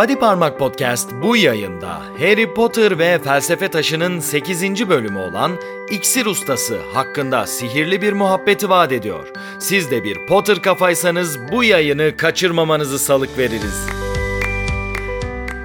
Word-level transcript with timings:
Body 0.00 0.14
Parmak 0.14 0.58
Podcast 0.58 1.10
bu 1.22 1.36
yayında 1.36 2.02
Harry 2.18 2.54
Potter 2.54 2.98
ve 2.98 3.18
Felsefe 3.18 3.68
Taşı'nın 3.68 4.20
8. 4.20 4.88
bölümü 4.88 5.18
olan 5.18 5.52
İksir 5.90 6.26
Ustası 6.26 6.78
hakkında 6.94 7.46
sihirli 7.46 8.02
bir 8.02 8.12
muhabbeti 8.12 8.68
vaat 8.68 8.92
ediyor. 8.92 9.28
Siz 9.58 9.90
de 9.90 10.04
bir 10.04 10.26
Potter 10.26 10.62
kafaysanız 10.62 11.38
bu 11.52 11.64
yayını 11.64 12.16
kaçırmamanızı 12.16 12.98
salık 12.98 13.38
veririz. 13.38 13.86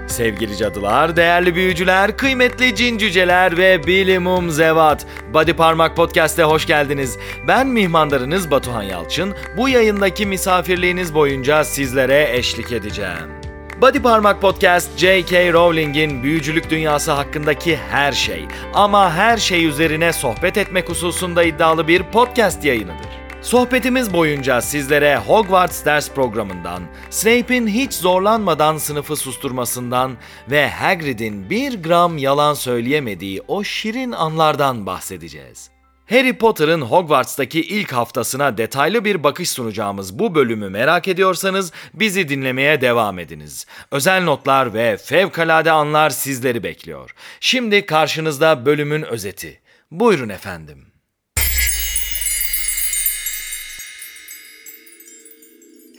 Sevgili 0.07 0.57
cadılar, 0.57 1.15
değerli 1.15 1.55
büyücüler, 1.55 2.17
kıymetli 2.17 2.75
cin 2.75 2.97
cüceler 2.97 3.57
ve 3.57 3.87
bilimum 3.87 4.51
zevat. 4.51 5.05
Body 5.33 5.53
Parmak 5.53 5.95
Podcast'e 5.95 6.43
hoş 6.43 6.67
geldiniz. 6.67 7.17
Ben 7.47 7.67
mihmandarınız 7.67 8.51
Batuhan 8.51 8.83
Yalçın. 8.83 9.35
Bu 9.57 9.69
yayındaki 9.69 10.25
misafirliğiniz 10.25 11.13
boyunca 11.13 11.63
sizlere 11.63 12.37
eşlik 12.37 12.71
edeceğim. 12.71 13.44
Body 13.81 13.99
Parmak 13.99 14.41
Podcast, 14.41 14.97
J.K. 14.97 15.53
Rowling'in 15.53 16.23
büyücülük 16.23 16.69
dünyası 16.69 17.11
hakkındaki 17.11 17.77
her 17.77 18.11
şey 18.11 18.45
ama 18.73 19.13
her 19.13 19.37
şey 19.37 19.65
üzerine 19.65 20.13
sohbet 20.13 20.57
etmek 20.57 20.89
hususunda 20.89 21.43
iddialı 21.43 21.87
bir 21.87 22.03
podcast 22.03 22.65
yayınıdır. 22.65 23.09
Sohbetimiz 23.41 24.13
boyunca 24.13 24.61
sizlere 24.61 25.17
Hogwarts 25.17 25.85
ders 25.85 26.11
programından, 26.11 26.83
Snape'in 27.09 27.67
hiç 27.67 27.93
zorlanmadan 27.93 28.77
sınıfı 28.77 29.15
susturmasından 29.15 30.17
ve 30.51 30.69
Hagrid'in 30.69 31.49
bir 31.49 31.83
gram 31.83 32.17
yalan 32.17 32.53
söyleyemediği 32.53 33.41
o 33.47 33.63
şirin 33.63 34.11
anlardan 34.11 34.85
bahsedeceğiz. 34.85 35.74
Harry 36.09 36.37
Potter'ın 36.37 36.81
Hogwarts'taki 36.81 37.61
ilk 37.61 37.93
haftasına 37.93 38.57
detaylı 38.57 39.05
bir 39.05 39.23
bakış 39.23 39.49
sunacağımız 39.49 40.19
bu 40.19 40.35
bölümü 40.35 40.69
merak 40.69 41.07
ediyorsanız 41.07 41.71
bizi 41.93 42.29
dinlemeye 42.29 42.81
devam 42.81 43.19
ediniz. 43.19 43.65
Özel 43.91 44.23
notlar 44.23 44.73
ve 44.73 44.97
fevkalade 44.97 45.71
anlar 45.71 46.09
sizleri 46.09 46.63
bekliyor. 46.63 47.15
Şimdi 47.39 47.85
karşınızda 47.85 48.65
bölümün 48.65 49.01
özeti. 49.01 49.61
Buyurun 49.91 50.29
efendim. 50.29 50.85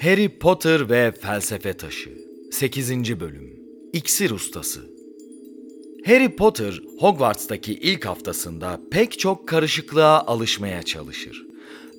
Harry 0.01 0.39
Potter 0.39 0.91
ve 0.91 1.13
Felsefe 1.23 1.77
Taşı 1.77 2.11
8. 2.53 3.21
Bölüm 3.21 3.61
İksir 3.93 4.31
Ustası 4.31 4.96
Harry 6.07 6.29
Potter, 6.37 6.81
Hogwarts'taki 6.99 7.75
ilk 7.75 8.07
haftasında 8.07 8.81
pek 8.91 9.19
çok 9.19 9.49
karışıklığa 9.49 10.21
alışmaya 10.21 10.83
çalışır. 10.83 11.47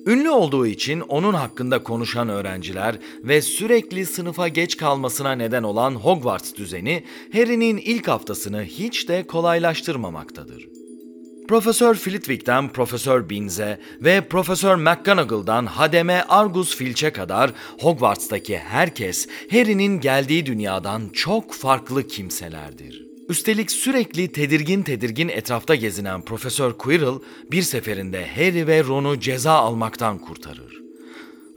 Ünlü 0.06 0.30
olduğu 0.30 0.66
için 0.66 1.00
onun 1.00 1.34
hakkında 1.34 1.82
konuşan 1.82 2.28
öğrenciler 2.28 2.98
ve 3.22 3.42
sürekli 3.42 4.06
sınıfa 4.06 4.48
geç 4.48 4.76
kalmasına 4.76 5.32
neden 5.32 5.62
olan 5.62 5.94
Hogwarts 5.94 6.54
düzeni 6.54 7.04
Harry'nin 7.32 7.76
ilk 7.76 8.08
haftasını 8.08 8.62
hiç 8.62 9.08
de 9.08 9.26
kolaylaştırmamaktadır. 9.26 10.68
Profesör 11.48 11.94
Flitwick'ten 11.94 12.68
Profesör 12.68 13.28
Binze 13.28 13.80
ve 14.00 14.28
Profesör 14.28 14.76
McGonagall'dan 14.76 15.66
Hademe 15.66 16.22
Argus 16.28 16.76
Filch'e 16.76 17.12
kadar 17.12 17.52
Hogwarts'taki 17.80 18.58
herkes 18.58 19.28
Harry'nin 19.50 20.00
geldiği 20.00 20.46
dünyadan 20.46 21.08
çok 21.08 21.54
farklı 21.54 22.06
kimselerdir. 22.06 23.07
Üstelik 23.28 23.70
sürekli 23.70 24.28
tedirgin 24.32 24.82
tedirgin 24.82 25.28
etrafta 25.28 25.74
gezinen 25.74 26.22
Profesör 26.22 26.72
Quirrell 26.72 27.18
bir 27.50 27.62
seferinde 27.62 28.26
Harry 28.36 28.66
ve 28.66 28.84
Ron'u 28.84 29.20
ceza 29.20 29.52
almaktan 29.52 30.18
kurtarır. 30.18 30.82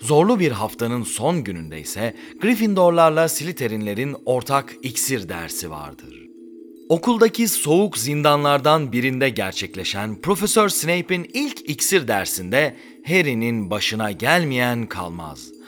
Zorlu 0.02 0.40
bir 0.40 0.52
haftanın 0.52 1.04
son 1.04 1.44
gününde 1.44 1.82
ise 1.82 2.16
Gryffindorlarla 2.42 3.30
Slytherinlerin 3.30 4.16
ortak 4.26 4.76
iksir 4.84 5.30
dersi 5.30 5.70
vardır. 5.70 6.16
Okuldaki 6.90 7.48
soğuk 7.48 7.98
zindanlardan 7.98 8.92
birinde 8.92 9.30
gerçekleşen 9.30 10.22
Profesör 10.22 10.70
Snape'in 10.70 11.30
ilk 11.34 11.70
iksir 11.70 12.08
dersinde 12.08 12.76
Harry'nin 13.08 13.70
başına 13.70 14.12
gelmeyen 14.12 14.86
kalmaz. 14.86 15.61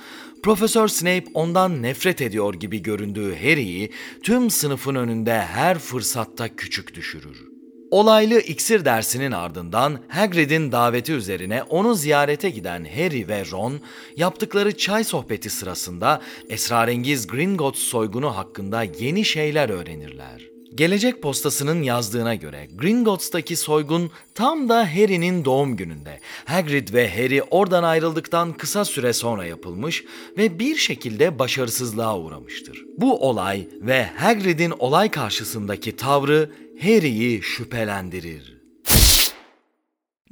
Profesör 0.44 0.88
Snape 0.88 1.26
ondan 1.34 1.82
nefret 1.82 2.22
ediyor 2.22 2.54
gibi 2.54 2.82
göründüğü 2.82 3.36
Harry'i 3.36 3.92
tüm 4.24 4.50
sınıfın 4.50 4.96
önünde 4.96 5.42
her 5.42 5.80
fırsatta 5.80 6.56
küçük 6.56 6.96
düşürür. 6.96 7.44
Olaylı 7.92 8.40
iksir 8.40 8.86
dersinin 8.86 9.32
ardından 9.32 10.00
Hagrid'in 10.08 10.72
daveti 10.72 11.14
üzerine 11.14 11.64
onu 11.64 11.96
ziyarete 11.96 12.50
giden 12.50 12.86
Harry 12.96 13.28
ve 13.28 13.46
Ron 13.52 13.80
yaptıkları 14.18 14.78
çay 14.78 15.04
sohbeti 15.04 15.50
sırasında 15.50 16.22
esrarengiz 16.50 17.28
Gringotts 17.28 17.80
soygunu 17.82 18.38
hakkında 18.38 18.84
yeni 18.84 19.26
şeyler 19.26 19.70
öğrenirler. 19.70 20.53
Gelecek 20.76 21.22
postasının 21.22 21.84
yazdığına 21.84 22.36
göre 22.36 22.68
Gringotts'taki 22.76 23.56
soygun 23.56 24.12
tam 24.36 24.70
da 24.70 24.96
Harry'nin 24.96 25.46
doğum 25.46 25.78
gününde. 25.78 26.20
Hagrid 26.46 26.94
ve 26.94 27.10
Harry 27.10 27.44
oradan 27.44 27.84
ayrıldıktan 27.84 28.54
kısa 28.54 28.86
süre 28.86 29.14
sonra 29.14 29.46
yapılmış 29.46 30.04
ve 30.38 30.60
bir 30.60 30.76
şekilde 30.76 31.40
başarısızlığa 31.40 32.20
uğramıştır. 32.20 32.86
Bu 32.98 33.30
olay 33.30 33.68
ve 33.82 34.04
Hagrid'in 34.06 34.74
olay 34.80 35.12
karşısındaki 35.12 35.96
tavrı 35.96 36.52
Harry'i 36.82 37.42
şüphelendirir. 37.42 38.58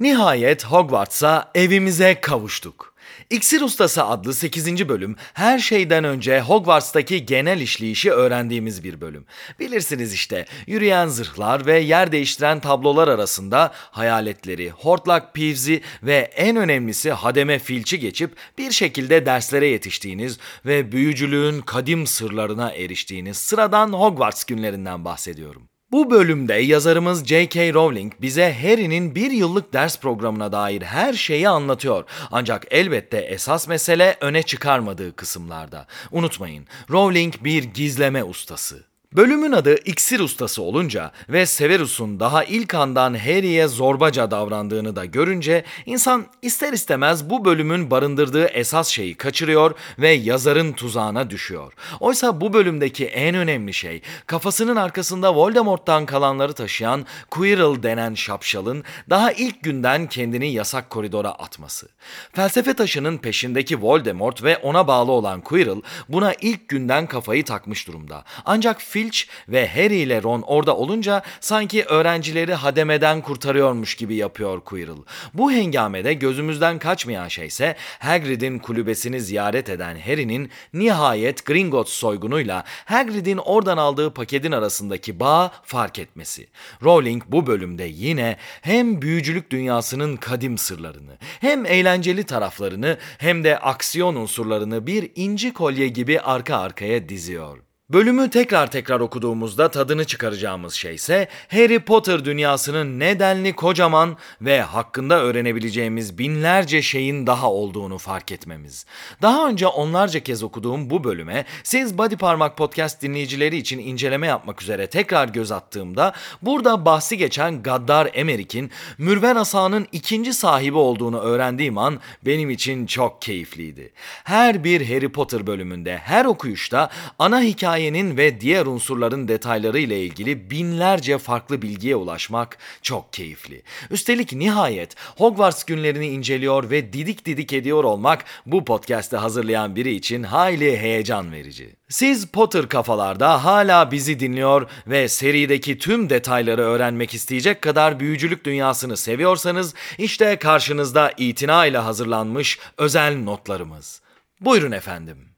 Nihayet 0.00 0.64
Hogwarts'a 0.64 1.50
evimize 1.54 2.20
kavuştuk. 2.20 2.91
İksir 3.30 3.60
Ustası 3.60 4.04
adlı 4.04 4.34
8. 4.34 4.88
bölüm 4.88 5.16
her 5.34 5.58
şeyden 5.58 6.04
önce 6.04 6.40
Hogwarts'taki 6.40 7.26
genel 7.26 7.60
işleyişi 7.60 8.10
öğrendiğimiz 8.10 8.84
bir 8.84 9.00
bölüm. 9.00 9.24
Bilirsiniz 9.60 10.12
işte 10.12 10.46
yürüyen 10.66 11.08
zırhlar 11.08 11.66
ve 11.66 11.78
yer 11.78 12.12
değiştiren 12.12 12.60
tablolar 12.60 13.08
arasında 13.08 13.72
hayaletleri, 13.74 14.70
Hortlak 14.70 15.34
Peeves'i 15.34 15.80
ve 16.02 16.16
en 16.36 16.56
önemlisi 16.56 17.12
Hademe 17.12 17.58
Filch'i 17.58 17.98
geçip 17.98 18.36
bir 18.58 18.70
şekilde 18.70 19.26
derslere 19.26 19.66
yetiştiğiniz 19.66 20.38
ve 20.66 20.92
büyücülüğün 20.92 21.60
kadim 21.60 22.06
sırlarına 22.06 22.70
eriştiğiniz 22.70 23.36
sıradan 23.36 23.92
Hogwarts 23.92 24.44
günlerinden 24.44 25.04
bahsediyorum. 25.04 25.71
Bu 25.92 26.10
bölümde 26.10 26.54
yazarımız 26.54 27.26
J.K. 27.26 27.74
Rowling 27.74 28.12
bize 28.20 28.56
Harry'nin 28.62 29.14
bir 29.14 29.30
yıllık 29.30 29.72
ders 29.72 30.00
programına 30.00 30.52
dair 30.52 30.82
her 30.82 31.12
şeyi 31.12 31.48
anlatıyor. 31.48 32.04
Ancak 32.30 32.66
elbette 32.70 33.18
esas 33.18 33.68
mesele 33.68 34.16
öne 34.20 34.42
çıkarmadığı 34.42 35.16
kısımlarda. 35.16 35.86
Unutmayın, 36.10 36.66
Rowling 36.90 37.34
bir 37.44 37.64
gizleme 37.64 38.24
ustası. 38.24 38.91
Bölümün 39.12 39.52
adı 39.52 39.74
İksir 39.74 40.20
Ustası 40.20 40.62
olunca 40.62 41.12
ve 41.28 41.46
Severus'un 41.46 42.20
daha 42.20 42.44
ilk 42.44 42.74
andan 42.74 43.14
Harry'e 43.14 43.68
zorbaca 43.68 44.30
davrandığını 44.30 44.96
da 44.96 45.04
görünce 45.04 45.64
insan 45.86 46.26
ister 46.42 46.72
istemez 46.72 47.30
bu 47.30 47.44
bölümün 47.44 47.90
barındırdığı 47.90 48.44
esas 48.44 48.88
şeyi 48.88 49.14
kaçırıyor 49.14 49.74
ve 49.98 50.10
yazarın 50.10 50.72
tuzağına 50.72 51.30
düşüyor. 51.30 51.72
Oysa 52.00 52.40
bu 52.40 52.52
bölümdeki 52.52 53.06
en 53.06 53.34
önemli 53.34 53.74
şey 53.74 54.02
kafasının 54.26 54.76
arkasında 54.76 55.34
Voldemort'tan 55.34 56.06
kalanları 56.06 56.52
taşıyan 56.52 57.06
Quirrell 57.30 57.82
denen 57.82 58.14
şapşalın 58.14 58.84
daha 59.10 59.32
ilk 59.32 59.62
günden 59.62 60.06
kendini 60.06 60.52
yasak 60.52 60.90
koridora 60.90 61.30
atması. 61.30 61.88
Felsefe 62.32 62.74
taşının 62.74 63.18
peşindeki 63.18 63.82
Voldemort 63.82 64.42
ve 64.42 64.56
ona 64.56 64.86
bağlı 64.86 65.12
olan 65.12 65.40
Quirrell 65.40 65.82
buna 66.08 66.34
ilk 66.40 66.68
günden 66.68 67.06
kafayı 67.06 67.44
takmış 67.44 67.88
durumda. 67.88 68.24
Ancak 68.44 68.80
Filch 69.02 69.22
ve 69.48 69.68
Harry 69.68 69.96
ile 69.96 70.22
Ron 70.22 70.42
orada 70.42 70.76
olunca 70.76 71.22
sanki 71.40 71.84
öğrencileri 71.84 72.54
hademeden 72.54 73.20
kurtarıyormuş 73.20 73.94
gibi 73.94 74.14
yapıyor 74.14 74.60
Quirrell. 74.60 75.02
Bu 75.34 75.52
hengamede 75.52 76.14
gözümüzden 76.14 76.78
kaçmayan 76.78 77.28
şey 77.28 77.46
ise 77.46 77.76
Hagrid'in 77.98 78.58
kulübesini 78.58 79.20
ziyaret 79.20 79.68
eden 79.68 79.98
Harry'nin 79.98 80.50
nihayet 80.72 81.46
Gringotts 81.46 81.92
soygunuyla 81.92 82.64
Hagrid'in 82.84 83.38
oradan 83.38 83.76
aldığı 83.76 84.14
paketin 84.14 84.52
arasındaki 84.52 85.20
bağı 85.20 85.50
fark 85.62 85.98
etmesi. 85.98 86.46
Rowling 86.82 87.22
bu 87.28 87.46
bölümde 87.46 87.84
yine 87.84 88.36
hem 88.60 89.02
büyücülük 89.02 89.50
dünyasının 89.50 90.16
kadim 90.16 90.58
sırlarını, 90.58 91.18
hem 91.40 91.66
eğlenceli 91.66 92.24
taraflarını 92.24 92.98
hem 93.18 93.44
de 93.44 93.58
aksiyon 93.58 94.14
unsurlarını 94.14 94.86
bir 94.86 95.10
inci 95.14 95.52
kolye 95.52 95.88
gibi 95.88 96.20
arka 96.20 96.56
arkaya 96.56 97.08
diziyor. 97.08 97.71
Bölümü 97.92 98.30
tekrar 98.30 98.70
tekrar 98.70 99.00
okuduğumuzda 99.00 99.70
tadını 99.70 100.04
çıkaracağımız 100.04 100.74
şey 100.74 100.94
ise 100.94 101.28
Harry 101.48 101.78
Potter 101.78 102.24
dünyasının 102.24 102.98
nedenli 102.98 103.52
kocaman 103.52 104.16
ve 104.40 104.62
hakkında 104.62 105.20
öğrenebileceğimiz 105.20 106.18
binlerce 106.18 106.82
şeyin 106.82 107.26
daha 107.26 107.50
olduğunu 107.50 107.98
fark 107.98 108.32
etmemiz. 108.32 108.86
Daha 109.22 109.48
önce 109.48 109.66
onlarca 109.66 110.20
kez 110.20 110.42
okuduğum 110.42 110.90
bu 110.90 111.04
bölüme 111.04 111.44
siz 111.62 111.98
Body 111.98 112.16
Parmak 112.16 112.56
Podcast 112.56 113.02
dinleyicileri 113.02 113.56
için 113.56 113.78
inceleme 113.78 114.26
yapmak 114.26 114.62
üzere 114.62 114.86
tekrar 114.86 115.28
göz 115.28 115.52
attığımda 115.52 116.12
burada 116.42 116.84
bahsi 116.84 117.18
geçen 117.18 117.62
Gaddar 117.62 118.10
Emerik'in 118.14 118.70
Mürven 118.98 119.36
Asa'nın 119.36 119.86
ikinci 119.92 120.34
sahibi 120.34 120.78
olduğunu 120.78 121.20
öğrendiğim 121.20 121.78
an 121.78 122.00
benim 122.26 122.50
için 122.50 122.86
çok 122.86 123.22
keyifliydi. 123.22 123.92
Her 124.24 124.64
bir 124.64 124.88
Harry 124.88 125.12
Potter 125.12 125.46
bölümünde 125.46 125.98
her 125.98 126.24
okuyuşta 126.24 126.90
ana 127.18 127.42
hikaye 127.42 127.81
hikayenin 127.82 128.16
ve 128.16 128.40
diğer 128.40 128.66
unsurların 128.66 129.28
detayları 129.28 129.78
ile 129.78 130.04
ilgili 130.04 130.50
binlerce 130.50 131.18
farklı 131.18 131.62
bilgiye 131.62 131.96
ulaşmak 131.96 132.58
çok 132.82 133.12
keyifli. 133.12 133.62
Üstelik 133.90 134.32
nihayet 134.32 134.94
Hogwarts 135.16 135.64
günlerini 135.64 136.06
inceliyor 136.06 136.70
ve 136.70 136.92
didik 136.92 137.26
didik 137.26 137.52
ediyor 137.52 137.84
olmak 137.84 138.24
bu 138.46 138.64
podcast'ı 138.64 139.16
hazırlayan 139.16 139.76
biri 139.76 139.94
için 139.94 140.22
hayli 140.22 140.78
heyecan 140.78 141.32
verici. 141.32 141.76
Siz 141.88 142.26
Potter 142.26 142.68
kafalarda 142.68 143.44
hala 143.44 143.90
bizi 143.90 144.20
dinliyor 144.20 144.68
ve 144.86 145.08
serideki 145.08 145.78
tüm 145.78 146.10
detayları 146.10 146.62
öğrenmek 146.62 147.14
isteyecek 147.14 147.62
kadar 147.62 148.00
büyücülük 148.00 148.44
dünyasını 148.44 148.96
seviyorsanız 148.96 149.74
işte 149.98 150.36
karşınızda 150.36 151.12
itina 151.16 151.66
ile 151.66 151.78
hazırlanmış 151.78 152.58
özel 152.78 153.22
notlarımız. 153.22 154.02
Buyurun 154.40 154.72
efendim. 154.72 155.31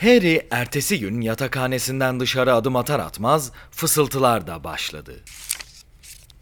Harry 0.00 0.46
ertesi 0.50 1.00
gün 1.00 1.20
yatakhanesinden 1.20 2.20
dışarı 2.20 2.54
adım 2.54 2.76
atar 2.76 3.00
atmaz 3.00 3.52
fısıltılar 3.70 4.46
da 4.46 4.64
başladı. 4.64 5.20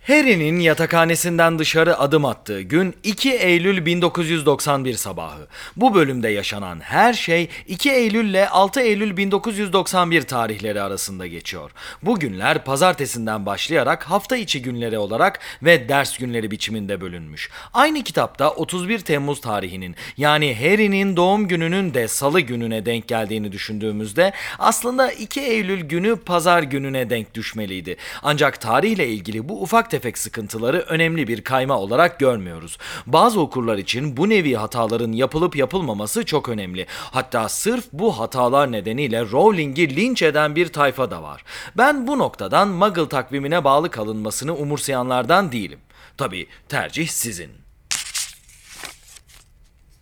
Harry'nin 0.08 0.60
yatakhanesinden 0.60 1.58
dışarı 1.58 1.98
adım 1.98 2.24
attığı 2.24 2.60
gün 2.60 2.94
2 3.02 3.32
Eylül 3.32 3.86
1991 3.86 4.94
sabahı. 4.94 5.46
Bu 5.76 5.94
bölümde 5.94 6.28
yaşanan 6.28 6.80
her 6.80 7.12
şey 7.12 7.48
2 7.66 7.90
Eylül 7.90 8.30
ile 8.30 8.48
6 8.48 8.80
Eylül 8.80 9.16
1991 9.16 10.22
tarihleri 10.22 10.82
arasında 10.82 11.26
geçiyor. 11.26 11.70
Bu 12.02 12.18
günler 12.18 12.64
pazartesinden 12.64 13.46
başlayarak 13.46 14.04
hafta 14.10 14.36
içi 14.36 14.62
günleri 14.62 14.98
olarak 14.98 15.40
ve 15.62 15.88
ders 15.88 16.18
günleri 16.18 16.50
biçiminde 16.50 17.00
bölünmüş. 17.00 17.50
Aynı 17.72 18.04
kitapta 18.04 18.50
31 18.50 18.98
Temmuz 18.98 19.40
tarihinin 19.40 19.96
yani 20.16 20.54
Harry'nin 20.54 21.16
doğum 21.16 21.48
gününün 21.48 21.94
de 21.94 22.08
salı 22.08 22.40
gününe 22.40 22.86
denk 22.86 23.08
geldiğini 23.08 23.52
düşündüğümüzde 23.52 24.32
aslında 24.58 25.12
2 25.12 25.40
Eylül 25.40 25.80
günü 25.80 26.16
pazar 26.16 26.62
gününe 26.62 27.10
denk 27.10 27.34
düşmeliydi. 27.34 27.96
Ancak 28.22 28.60
tarihle 28.60 29.08
ilgili 29.08 29.48
bu 29.48 29.62
ufak 29.62 29.90
tefek 29.98 30.18
sıkıntıları 30.18 30.78
önemli 30.78 31.28
bir 31.28 31.44
kayma 31.44 31.78
olarak 31.78 32.18
görmüyoruz. 32.18 32.78
Bazı 33.06 33.40
okurlar 33.40 33.78
için 33.78 34.16
bu 34.16 34.28
nevi 34.28 34.54
hataların 34.54 35.12
yapılıp 35.12 35.56
yapılmaması 35.56 36.24
çok 36.24 36.48
önemli. 36.48 36.86
Hatta 36.90 37.48
sırf 37.48 37.84
bu 37.92 38.18
hatalar 38.18 38.72
nedeniyle 38.72 39.20
Rowling'i 39.20 39.96
linç 39.96 40.22
eden 40.22 40.56
bir 40.56 40.68
tayfa 40.68 41.10
da 41.10 41.22
var. 41.22 41.44
Ben 41.76 42.06
bu 42.06 42.18
noktadan 42.18 42.68
Muggle 42.68 43.08
takvimine 43.08 43.64
bağlı 43.64 43.90
kalınmasını 43.90 44.56
umursayanlardan 44.56 45.52
değilim. 45.52 45.78
Tabi 46.16 46.46
tercih 46.68 47.08
sizin. 47.08 47.50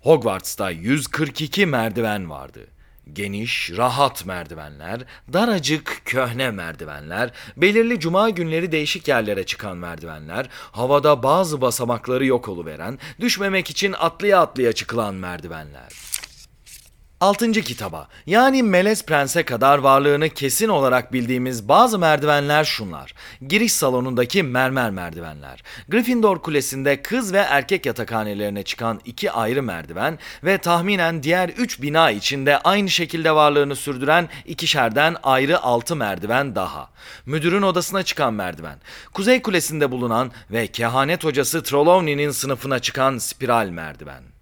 Hogwarts'ta 0.01 0.71
142 0.71 1.67
merdiven 1.67 2.31
vardı. 2.31 2.67
Geniş, 3.13 3.71
rahat 3.77 4.27
merdivenler, 4.27 5.01
daracık, 5.33 6.03
köhne 6.05 6.51
merdivenler, 6.51 7.31
belirli 7.57 8.01
cuma 8.01 8.31
günleri 8.31 8.73
değişik 8.73 9.09
yerlere 9.09 9.47
çıkan 9.47 9.77
merdivenler, 9.77 10.49
havada 10.73 11.23
bazı 11.23 11.61
basamakları 11.61 12.27
yok 12.27 12.49
oluveren, 12.49 12.99
düşmemek 13.21 13.71
için 13.71 13.95
atlıya 13.99 14.41
atlıya 14.41 14.73
çıkılan 14.73 15.15
merdivenler. 15.15 15.93
Altıncı 17.21 17.63
kitaba 17.63 18.09
yani 18.27 18.63
Melez 18.63 19.07
Prens'e 19.07 19.43
kadar 19.43 19.79
varlığını 19.79 20.29
kesin 20.29 20.69
olarak 20.69 21.13
bildiğimiz 21.13 21.69
bazı 21.69 21.99
merdivenler 21.99 22.65
şunlar. 22.65 23.15
Giriş 23.49 23.73
salonundaki 23.73 24.43
mermer 24.43 24.91
merdivenler. 24.91 25.63
Gryffindor 25.89 26.39
Kulesi'nde 26.39 27.03
kız 27.03 27.33
ve 27.33 27.39
erkek 27.39 27.87
yatakhanelerine 27.87 28.63
çıkan 28.63 29.01
iki 29.05 29.31
ayrı 29.33 29.63
merdiven 29.63 30.19
ve 30.45 30.59
tahminen 30.59 31.23
diğer 31.23 31.49
üç 31.49 31.83
bina 31.83 32.11
içinde 32.11 32.59
aynı 32.59 32.91
şekilde 32.91 33.35
varlığını 33.35 33.77
sürdüren 33.77 34.29
ikişerden 34.47 35.17
ayrı 35.23 35.63
altı 35.63 35.97
merdiven 35.97 36.55
daha. 36.55 36.91
Müdürün 37.27 37.63
odasına 37.63 38.03
çıkan 38.03 38.35
merdiven. 38.35 38.79
Kuzey 39.13 39.43
Kulesi'nde 39.43 39.91
bulunan 39.91 40.31
ve 40.51 40.67
kehanet 40.67 41.25
hocası 41.25 41.63
Trelawney'nin 41.63 42.31
sınıfına 42.31 42.79
çıkan 42.79 43.19
spiral 43.19 43.69
merdiven. 43.69 44.36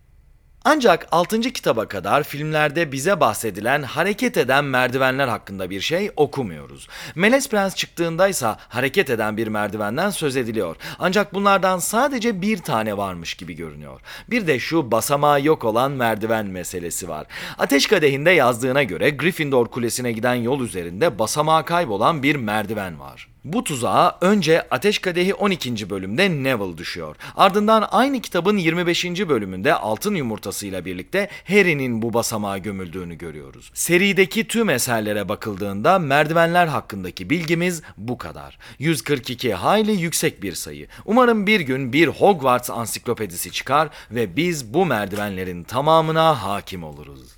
Ancak 0.66 1.06
6. 1.12 1.40
kitaba 1.40 1.88
kadar 1.88 2.22
filmlerde 2.22 2.92
bize 2.92 3.20
bahsedilen 3.20 3.82
hareket 3.82 4.36
eden 4.36 4.64
merdivenler 4.64 5.28
hakkında 5.28 5.70
bir 5.70 5.80
şey 5.80 6.10
okumuyoruz. 6.16 6.88
Melez 7.14 7.48
Prens 7.48 7.74
çıktığındaysa 7.74 8.58
hareket 8.68 9.10
eden 9.10 9.36
bir 9.36 9.46
merdivenden 9.46 10.10
söz 10.10 10.36
ediliyor. 10.36 10.76
Ancak 10.98 11.34
bunlardan 11.34 11.78
sadece 11.78 12.42
bir 12.42 12.58
tane 12.58 12.96
varmış 12.96 13.34
gibi 13.34 13.54
görünüyor. 13.54 14.00
Bir 14.30 14.46
de 14.46 14.58
şu 14.58 14.90
basamağı 14.90 15.42
yok 15.42 15.64
olan 15.64 15.92
merdiven 15.92 16.46
meselesi 16.46 17.08
var. 17.08 17.26
Ateş 17.58 17.86
Kadehi'nde 17.86 18.30
yazdığına 18.30 18.82
göre 18.82 19.10
Gryffindor 19.10 19.66
Kulesi'ne 19.66 20.12
giden 20.12 20.34
yol 20.34 20.60
üzerinde 20.60 21.18
basamağı 21.18 21.64
kaybolan 21.64 22.22
bir 22.22 22.36
merdiven 22.36 23.00
var. 23.00 23.33
Bu 23.44 23.64
tuzağa 23.64 24.18
önce 24.20 24.66
Ateş 24.70 24.98
Kadehi 24.98 25.34
12. 25.34 25.90
bölümde 25.90 26.30
Neville 26.30 26.78
düşüyor. 26.78 27.16
Ardından 27.36 27.88
aynı 27.90 28.20
kitabın 28.20 28.56
25. 28.56 29.04
bölümünde 29.04 29.74
altın 29.74 30.14
yumurtasıyla 30.14 30.84
birlikte 30.84 31.28
Harry'nin 31.48 32.02
bu 32.02 32.14
basamağa 32.14 32.58
gömüldüğünü 32.58 33.14
görüyoruz. 33.14 33.70
Serideki 33.74 34.48
tüm 34.48 34.70
eserlere 34.70 35.28
bakıldığında 35.28 35.98
merdivenler 35.98 36.66
hakkındaki 36.66 37.30
bilgimiz 37.30 37.82
bu 37.96 38.18
kadar. 38.18 38.58
142 38.78 39.54
hayli 39.54 39.92
yüksek 39.92 40.42
bir 40.42 40.52
sayı. 40.52 40.86
Umarım 41.04 41.46
bir 41.46 41.60
gün 41.60 41.92
bir 41.92 42.08
Hogwarts 42.08 42.70
ansiklopedisi 42.70 43.52
çıkar 43.52 43.88
ve 44.10 44.36
biz 44.36 44.74
bu 44.74 44.86
merdivenlerin 44.86 45.62
tamamına 45.62 46.42
hakim 46.42 46.84
oluruz. 46.84 47.33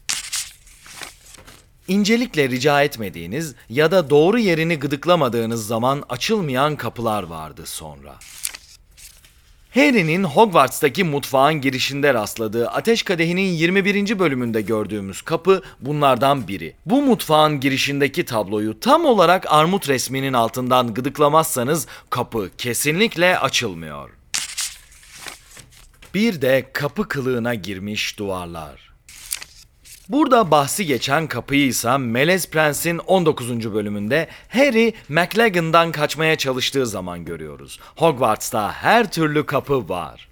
İncelikle 1.88 2.48
rica 2.48 2.82
etmediğiniz 2.82 3.54
ya 3.68 3.90
da 3.90 4.10
doğru 4.10 4.38
yerini 4.38 4.78
gıdıklamadığınız 4.78 5.66
zaman 5.66 6.02
açılmayan 6.08 6.76
kapılar 6.76 7.22
vardı 7.22 7.62
sonra. 7.64 8.14
Harry'nin 9.74 10.24
Hogwarts'taki 10.24 11.04
mutfağın 11.04 11.60
girişinde 11.60 12.14
rastladığı 12.14 12.68
Ateş 12.68 13.02
Kadehi'nin 13.02 13.52
21. 13.52 14.18
bölümünde 14.18 14.62
gördüğümüz 14.62 15.22
kapı 15.22 15.62
bunlardan 15.80 16.48
biri. 16.48 16.76
Bu 16.86 17.02
mutfağın 17.02 17.60
girişindeki 17.60 18.24
tabloyu 18.24 18.80
tam 18.80 19.04
olarak 19.04 19.52
armut 19.52 19.88
resminin 19.88 20.32
altından 20.32 20.94
gıdıklamazsanız 20.94 21.86
kapı 22.10 22.50
kesinlikle 22.58 23.38
açılmıyor. 23.38 24.10
Bir 26.14 26.40
de 26.40 26.70
kapı 26.72 27.08
kılığına 27.08 27.54
girmiş 27.54 28.18
duvarlar. 28.18 28.85
Burada 30.08 30.50
bahsi 30.50 30.86
geçen 30.86 31.26
kapıyı 31.26 31.66
ise 31.66 31.96
Melez 31.96 32.50
Prens'in 32.50 32.98
19. 32.98 33.74
bölümünde 33.74 34.28
Harry 34.48 34.94
McLagan'dan 35.08 35.92
kaçmaya 35.92 36.36
çalıştığı 36.36 36.86
zaman 36.86 37.24
görüyoruz. 37.24 37.80
Hogwarts'ta 37.96 38.72
her 38.72 39.10
türlü 39.10 39.46
kapı 39.46 39.88
var. 39.88 40.28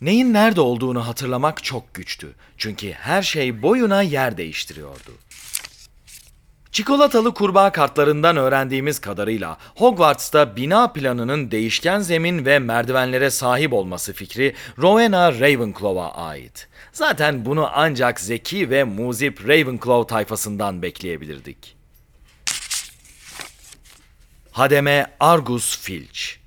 Neyin 0.00 0.32
nerede 0.32 0.60
olduğunu 0.60 1.06
hatırlamak 1.06 1.64
çok 1.64 1.94
güçtü. 1.94 2.34
Çünkü 2.56 2.92
her 2.92 3.22
şey 3.22 3.62
boyuna 3.62 4.02
yer 4.02 4.36
değiştiriyordu. 4.36 5.12
Çikolatalı 6.74 7.34
kurbağa 7.34 7.72
kartlarından 7.72 8.36
öğrendiğimiz 8.36 8.98
kadarıyla 8.98 9.58
Hogwarts'ta 9.76 10.56
bina 10.56 10.92
planının 10.92 11.50
değişken 11.50 12.00
zemin 12.00 12.44
ve 12.44 12.58
merdivenlere 12.58 13.30
sahip 13.30 13.72
olması 13.72 14.12
fikri 14.12 14.54
Rowena 14.78 15.32
Ravenclaw'a 15.32 16.14
ait. 16.14 16.68
Zaten 16.92 17.44
bunu 17.44 17.70
ancak 17.74 18.20
zeki 18.20 18.70
ve 18.70 18.84
muzip 18.84 19.48
Ravenclaw 19.48 20.14
tayfasından 20.14 20.82
bekleyebilirdik. 20.82 21.76
Hademe 24.52 25.06
Argus 25.20 25.78
Filch 25.78 26.43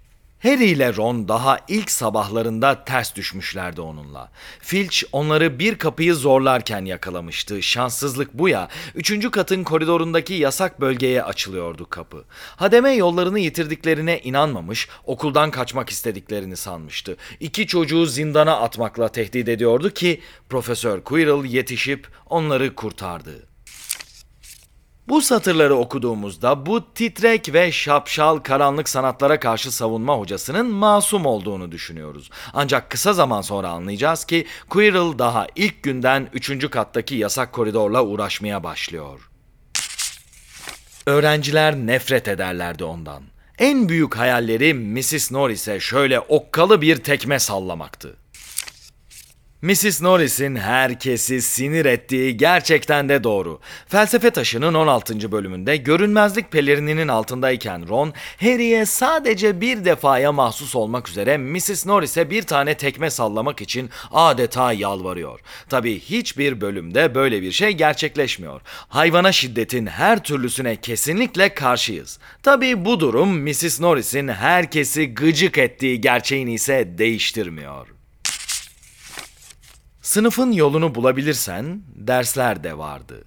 Harry 0.47 0.65
ile 0.65 0.95
Ron 0.95 1.27
daha 1.27 1.59
ilk 1.67 1.91
sabahlarında 1.91 2.83
ters 2.83 3.15
düşmüşlerdi 3.15 3.81
onunla. 3.81 4.31
Filch 4.59 5.03
onları 5.11 5.59
bir 5.59 5.77
kapıyı 5.77 6.15
zorlarken 6.15 6.85
yakalamıştı. 6.85 7.63
Şanssızlık 7.63 8.33
bu 8.33 8.49
ya. 8.49 8.67
Üçüncü 8.95 9.31
katın 9.31 9.63
koridorundaki 9.63 10.33
yasak 10.33 10.81
bölgeye 10.81 11.23
açılıyordu 11.23 11.89
kapı. 11.89 12.25
Hademe 12.55 12.91
yollarını 12.91 13.39
yitirdiklerine 13.39 14.19
inanmamış, 14.19 14.89
okuldan 15.05 15.51
kaçmak 15.51 15.89
istediklerini 15.89 16.57
sanmıştı. 16.57 17.17
İki 17.39 17.67
çocuğu 17.67 18.05
zindana 18.05 18.57
atmakla 18.57 19.07
tehdit 19.07 19.49
ediyordu 19.49 19.89
ki 19.89 20.21
Profesör 20.49 21.01
Quirrell 21.01 21.45
yetişip 21.45 22.07
onları 22.29 22.75
kurtardı. 22.75 23.47
Bu 25.07 25.21
satırları 25.21 25.75
okuduğumuzda 25.75 26.65
bu 26.65 26.93
titrek 26.93 27.53
ve 27.53 27.71
şapşal 27.71 28.37
karanlık 28.37 28.89
sanatlara 28.89 29.39
karşı 29.39 29.71
savunma 29.71 30.17
hocasının 30.17 30.71
masum 30.71 31.25
olduğunu 31.25 31.71
düşünüyoruz. 31.71 32.29
Ancak 32.53 32.89
kısa 32.89 33.13
zaman 33.13 33.41
sonra 33.41 33.69
anlayacağız 33.69 34.25
ki 34.25 34.45
Quirrell 34.69 35.19
daha 35.19 35.47
ilk 35.55 35.83
günden 35.83 36.29
3. 36.33 36.69
kattaki 36.69 37.15
yasak 37.15 37.53
koridorla 37.53 38.03
uğraşmaya 38.03 38.63
başlıyor. 38.63 39.29
Öğrenciler 41.05 41.75
nefret 41.75 42.27
ederlerdi 42.27 42.83
ondan. 42.83 43.23
En 43.59 43.89
büyük 43.89 44.17
hayalleri 44.17 44.73
Mrs. 44.73 45.31
Norris'e 45.31 45.79
şöyle 45.79 46.19
okkalı 46.19 46.81
bir 46.81 46.95
tekme 46.95 47.39
sallamaktı. 47.39 48.15
Mrs. 49.61 50.01
Norris'in 50.01 50.55
herkesi 50.55 51.41
sinir 51.41 51.85
ettiği 51.85 52.37
gerçekten 52.37 53.09
de 53.09 53.23
doğru. 53.23 53.59
Felsefe 53.87 54.29
Taşı'nın 54.29 54.73
16. 54.73 55.31
bölümünde 55.31 55.77
görünmezlik 55.77 56.51
pelerininin 56.51 57.07
altındayken 57.07 57.89
Ron, 57.89 58.13
Harry'e 58.41 58.85
sadece 58.85 59.61
bir 59.61 59.85
defaya 59.85 60.31
mahsus 60.31 60.75
olmak 60.75 61.09
üzere 61.09 61.37
Mrs. 61.37 61.85
Norris'e 61.85 62.29
bir 62.29 62.43
tane 62.43 62.77
tekme 62.77 63.09
sallamak 63.09 63.61
için 63.61 63.89
adeta 64.11 64.73
yalvarıyor. 64.73 65.39
Tabi 65.69 65.99
hiçbir 65.99 66.61
bölümde 66.61 67.15
böyle 67.15 67.41
bir 67.41 67.51
şey 67.51 67.71
gerçekleşmiyor. 67.71 68.61
Hayvana 68.87 69.31
şiddetin 69.31 69.85
her 69.85 70.23
türlüsüne 70.23 70.75
kesinlikle 70.75 71.53
karşıyız. 71.53 72.19
Tabi 72.43 72.85
bu 72.85 72.99
durum 72.99 73.41
Mrs. 73.43 73.79
Norris'in 73.79 74.27
herkesi 74.27 75.13
gıcık 75.13 75.57
ettiği 75.57 76.01
gerçeğini 76.01 76.53
ise 76.53 76.97
değiştirmiyor. 76.97 77.96
Sınıfın 80.07 80.51
yolunu 80.51 80.95
bulabilirsen 80.95 81.81
dersler 81.95 82.63
de 82.63 82.77
vardı. 82.77 83.23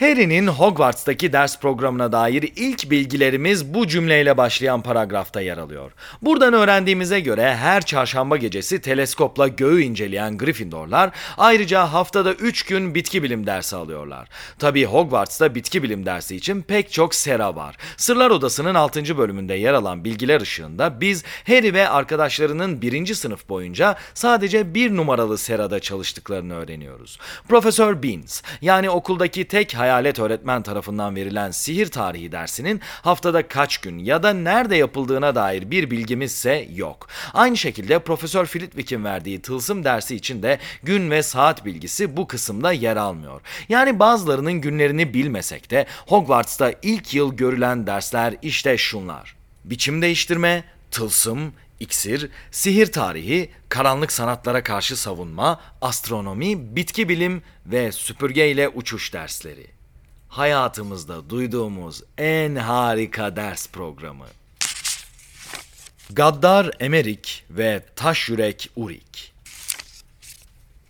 Harry'nin 0.00 0.46
Hogwarts'taki 0.46 1.32
ders 1.32 1.60
programına 1.60 2.12
dair 2.12 2.52
ilk 2.56 2.90
bilgilerimiz 2.90 3.74
bu 3.74 3.86
cümleyle 3.86 4.36
başlayan 4.36 4.82
paragrafta 4.82 5.40
yer 5.40 5.58
alıyor. 5.58 5.92
Buradan 6.22 6.54
öğrendiğimize 6.54 7.20
göre 7.20 7.56
her 7.56 7.82
çarşamba 7.82 8.36
gecesi 8.36 8.80
teleskopla 8.80 9.48
göğü 9.48 9.82
inceleyen 9.82 10.38
Gryffindorlar 10.38 11.10
ayrıca 11.38 11.92
haftada 11.92 12.32
3 12.32 12.62
gün 12.62 12.94
bitki 12.94 13.22
bilim 13.22 13.46
dersi 13.46 13.76
alıyorlar. 13.76 14.28
Tabi 14.58 14.84
Hogwarts'ta 14.84 15.54
bitki 15.54 15.82
bilim 15.82 16.06
dersi 16.06 16.36
için 16.36 16.62
pek 16.62 16.92
çok 16.92 17.14
sera 17.14 17.56
var. 17.56 17.76
Sırlar 17.96 18.30
Odası'nın 18.30 18.74
6. 18.74 19.18
bölümünde 19.18 19.54
yer 19.54 19.74
alan 19.74 20.04
bilgiler 20.04 20.40
ışığında 20.40 21.00
biz 21.00 21.24
Harry 21.46 21.74
ve 21.74 21.88
arkadaşlarının 21.88 22.82
1. 22.82 23.14
sınıf 23.14 23.48
boyunca 23.48 23.96
sadece 24.14 24.74
bir 24.74 24.96
numaralı 24.96 25.38
serada 25.38 25.80
çalıştıklarını 25.80 26.54
öğreniyoruz. 26.54 27.18
Profesör 27.48 28.02
Beans 28.02 28.42
yani 28.60 28.90
okuldaki 28.90 29.48
tek 29.48 29.74
hayalet 29.88 30.18
öğretmen 30.18 30.62
tarafından 30.62 31.16
verilen 31.16 31.50
sihir 31.50 31.86
tarihi 31.86 32.32
dersinin 32.32 32.80
haftada 33.02 33.48
kaç 33.48 33.78
gün 33.78 33.98
ya 33.98 34.22
da 34.22 34.32
nerede 34.32 34.76
yapıldığına 34.76 35.34
dair 35.34 35.70
bir 35.70 35.90
bilgimizse 35.90 36.68
yok. 36.74 37.08
Aynı 37.34 37.56
şekilde 37.56 37.98
Profesör 37.98 38.46
Flitwick'in 38.46 39.04
verdiği 39.04 39.42
tılsım 39.42 39.84
dersi 39.84 40.16
için 40.16 40.42
de 40.42 40.58
gün 40.82 41.10
ve 41.10 41.22
saat 41.22 41.64
bilgisi 41.64 42.16
bu 42.16 42.26
kısımda 42.26 42.72
yer 42.72 42.96
almıyor. 42.96 43.40
Yani 43.68 43.98
bazılarının 43.98 44.52
günlerini 44.52 45.14
bilmesek 45.14 45.70
de 45.70 45.86
Hogwarts'ta 46.06 46.72
ilk 46.82 47.14
yıl 47.14 47.36
görülen 47.36 47.86
dersler 47.86 48.34
işte 48.42 48.78
şunlar. 48.78 49.36
Biçim 49.64 50.02
değiştirme, 50.02 50.64
tılsım, 50.90 51.52
İksir, 51.80 52.30
sihir 52.50 52.92
tarihi, 52.92 53.50
karanlık 53.68 54.12
sanatlara 54.12 54.62
karşı 54.62 54.96
savunma, 54.96 55.60
astronomi, 55.80 56.76
bitki 56.76 57.08
bilim 57.08 57.42
ve 57.66 57.92
süpürge 57.92 58.50
ile 58.50 58.68
uçuş 58.68 59.12
dersleri 59.12 59.77
hayatımızda 60.28 61.30
duyduğumuz 61.30 62.02
en 62.18 62.56
harika 62.56 63.36
ders 63.36 63.68
programı. 63.68 64.26
Gaddar 66.10 66.70
Emerik 66.80 67.44
ve 67.50 67.82
Taş 67.96 68.28
Yürek 68.28 68.70
Urik 68.76 69.27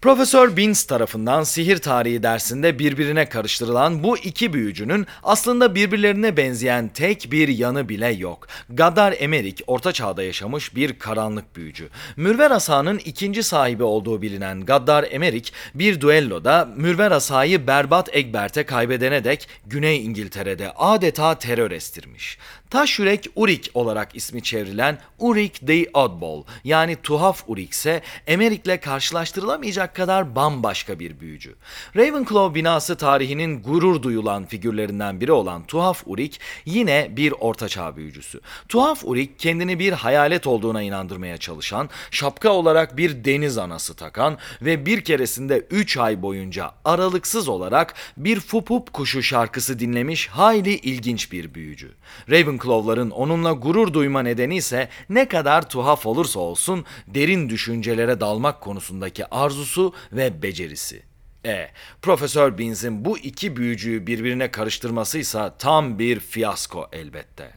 Profesör 0.03 0.57
Binz 0.57 0.85
tarafından 0.85 1.43
sihir 1.43 1.79
tarihi 1.79 2.23
dersinde 2.23 2.79
birbirine 2.79 3.29
karıştırılan 3.29 4.03
bu 4.03 4.19
iki 4.19 4.53
büyücünün 4.53 5.07
aslında 5.23 5.75
birbirlerine 5.75 6.37
benzeyen 6.37 6.89
tek 6.89 7.29
bir 7.33 7.49
yanı 7.49 7.89
bile 7.89 8.09
yok. 8.09 8.47
Gaddar 8.71 9.15
Emerik 9.19 9.61
orta 9.67 9.93
çağda 9.93 10.23
yaşamış 10.23 10.75
bir 10.75 10.99
karanlık 10.99 11.57
büyücü. 11.57 11.89
Mürver 12.17 12.51
Asa'nın 12.51 12.99
ikinci 12.99 13.43
sahibi 13.43 13.83
olduğu 13.83 14.23
bilinen 14.23 14.65
Gaddar 14.65 15.07
Emerik 15.11 15.53
bir 15.75 16.01
duelloda 16.01 16.69
Mürver 16.77 17.11
Asa'yı 17.11 17.67
berbat 17.67 18.17
Egbert'e 18.17 18.65
kaybedene 18.65 19.25
dek 19.25 19.49
Güney 19.67 20.05
İngiltere'de 20.05 20.73
adeta 20.73 21.35
terör 21.39 21.71
estirmiş. 21.71 22.39
Taş 22.71 22.99
Yürek 22.99 23.27
Urik 23.37 23.71
olarak 23.75 24.17
ismi 24.17 24.43
çevrilen 24.43 24.99
Urik 25.19 25.67
the 25.67 25.91
Oddball 25.95 26.43
yani 26.65 26.97
tuhaf 27.03 27.45
Urik 27.47 27.73
ise 27.73 28.03
Emerik'le 28.27 28.83
karşılaştırılamayacak 28.83 29.88
kadar 29.95 30.37
bambaşka 30.37 30.99
bir 30.99 31.21
büyücü. 31.21 31.55
Ravenclaw 31.97 32.55
binası 32.55 32.97
tarihinin 32.97 33.63
gurur 33.63 34.03
duyulan 34.03 34.47
figürlerinden 34.47 35.21
biri 35.21 35.33
olan 35.33 35.65
Tuhaf 35.65 36.03
Urik 36.07 36.41
yine 36.65 37.09
bir 37.11 37.35
ortaçağ 37.41 37.97
büyücüsü. 37.97 38.41
Tuhaf 38.69 39.05
Urik 39.05 39.39
kendini 39.39 39.79
bir 39.79 39.93
hayalet 39.93 40.47
olduğuna 40.47 40.83
inandırmaya 40.83 41.39
çalışan, 41.39 41.91
şapka 42.11 42.51
olarak 42.51 42.97
bir 42.97 43.25
deniz 43.25 43.59
anası 43.59 43.95
takan 43.95 44.39
ve 44.63 44.87
bir 44.87 45.05
keresinde 45.05 45.67
3 45.71 45.97
ay 45.97 46.23
boyunca 46.23 46.71
aralıksız 46.85 47.49
olarak 47.49 47.95
bir 48.17 48.41
fupup 48.41 48.93
kuşu 48.93 49.23
şarkısı 49.23 49.79
dinlemiş 49.79 50.29
hayli 50.29 50.75
ilginç 50.75 51.33
bir 51.33 51.55
büyücü. 51.55 51.93
Ravenclaw 52.31 52.69
Ravenclaw'ların 52.69 53.11
onunla 53.11 53.53
gurur 53.53 53.93
duyma 53.93 54.23
nedeni 54.23 54.57
ise 54.57 54.89
ne 55.09 55.29
kadar 55.29 55.69
tuhaf 55.69 56.07
olursa 56.07 56.41
olsun 56.41 56.85
derin 57.07 57.49
düşüncelere 57.49 58.21
dalmak 58.21 58.61
konusundaki 58.61 59.27
arzusu 59.27 59.78
ve 60.13 60.43
becerisi. 60.43 61.03
E, 61.47 61.69
Profesör 62.03 62.59
Binz'in 62.59 63.05
bu 63.05 63.19
iki 63.19 63.57
büyücüyü 63.57 64.07
birbirine 64.07 64.51
karıştırmasıysa 64.51 65.59
tam 65.59 65.99
bir 65.99 66.21
fiyasko 66.21 66.89
elbette. 66.93 67.51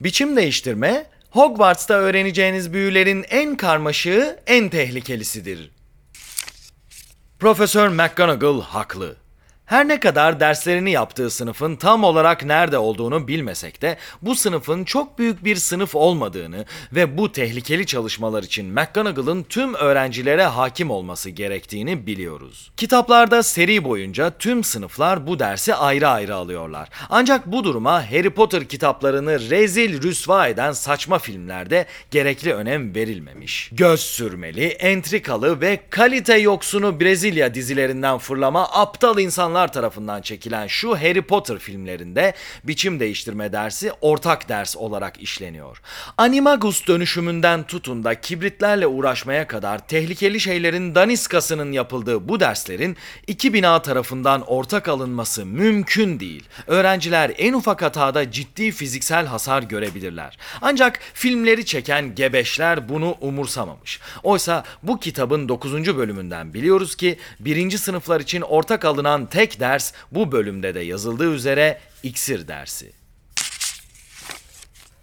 Biçim 0.00 0.36
değiştirme, 0.36 1.06
Hogwarts'ta 1.30 1.94
öğreneceğiniz 1.94 2.72
büyülerin 2.72 3.24
en 3.30 3.56
karmaşığı, 3.56 4.40
en 4.46 4.68
tehlikelisidir. 4.68 5.70
Profesör 7.38 7.88
McGonagall 7.88 8.60
haklı. 8.60 9.23
Her 9.64 9.88
ne 9.88 10.00
kadar 10.00 10.40
derslerini 10.40 10.90
yaptığı 10.90 11.30
sınıfın 11.30 11.76
tam 11.76 12.04
olarak 12.04 12.44
nerede 12.44 12.78
olduğunu 12.78 13.28
bilmesek 13.28 13.82
de 13.82 13.96
bu 14.22 14.34
sınıfın 14.34 14.84
çok 14.84 15.18
büyük 15.18 15.44
bir 15.44 15.56
sınıf 15.56 15.94
olmadığını 15.94 16.64
ve 16.92 17.18
bu 17.18 17.32
tehlikeli 17.32 17.86
çalışmalar 17.86 18.42
için 18.42 18.66
McGonagall'ın 18.66 19.42
tüm 19.42 19.74
öğrencilere 19.74 20.44
hakim 20.44 20.90
olması 20.90 21.30
gerektiğini 21.30 22.06
biliyoruz. 22.06 22.70
Kitaplarda 22.76 23.42
seri 23.42 23.84
boyunca 23.84 24.30
tüm 24.30 24.64
sınıflar 24.64 25.26
bu 25.26 25.38
dersi 25.38 25.74
ayrı 25.74 26.08
ayrı 26.08 26.34
alıyorlar. 26.34 26.88
Ancak 27.10 27.46
bu 27.46 27.64
duruma 27.64 28.10
Harry 28.10 28.30
Potter 28.30 28.64
kitaplarını 28.64 29.50
rezil 29.50 30.02
rüsva 30.02 30.48
eden 30.48 30.72
saçma 30.72 31.18
filmlerde 31.18 31.86
gerekli 32.10 32.54
önem 32.54 32.94
verilmemiş. 32.94 33.70
Göz 33.72 34.00
sürmeli, 34.00 34.66
entrikalı 34.66 35.60
ve 35.60 35.80
kalite 35.90 36.38
yoksunu 36.38 37.00
Brezilya 37.00 37.54
dizilerinden 37.54 38.18
fırlama 38.18 38.68
aptal 38.72 39.18
insanlar 39.18 39.53
insanlar 39.54 39.72
tarafından 39.72 40.22
çekilen 40.22 40.66
şu 40.66 40.96
Harry 40.96 41.22
Potter 41.22 41.58
filmlerinde 41.58 42.34
biçim 42.64 43.00
değiştirme 43.00 43.52
dersi 43.52 43.92
ortak 44.00 44.48
ders 44.48 44.76
olarak 44.76 45.22
işleniyor. 45.22 45.80
Animagus 46.18 46.86
dönüşümünden 46.86 47.62
tutun 47.62 48.04
da 48.04 48.20
kibritlerle 48.20 48.86
uğraşmaya 48.86 49.46
kadar 49.46 49.86
tehlikeli 49.86 50.40
şeylerin 50.40 50.94
daniskasının 50.94 51.72
yapıldığı 51.72 52.28
bu 52.28 52.40
derslerin 52.40 52.96
iki 53.26 53.52
bina 53.52 53.82
tarafından 53.82 54.42
ortak 54.42 54.88
alınması 54.88 55.46
mümkün 55.46 56.20
değil. 56.20 56.44
Öğrenciler 56.66 57.32
en 57.38 57.52
ufak 57.52 57.82
hatada 57.82 58.30
ciddi 58.30 58.72
fiziksel 58.72 59.26
hasar 59.26 59.62
görebilirler. 59.62 60.38
Ancak 60.62 60.98
filmleri 61.14 61.64
çeken 61.64 62.14
gebeşler 62.14 62.88
bunu 62.88 63.16
umursamamış. 63.20 64.00
Oysa 64.22 64.64
bu 64.82 65.00
kitabın 65.00 65.48
9. 65.48 65.96
bölümünden 65.96 66.54
biliyoruz 66.54 66.96
ki 66.96 67.18
birinci 67.40 67.78
sınıflar 67.78 68.20
için 68.20 68.40
ortak 68.40 68.84
alınan 68.84 69.26
tek 69.26 69.43
tek 69.44 69.60
ders 69.60 69.92
bu 70.10 70.32
bölümde 70.32 70.74
de 70.74 70.80
yazıldığı 70.80 71.34
üzere 71.34 71.80
iksir 72.02 72.48
dersi. 72.48 72.92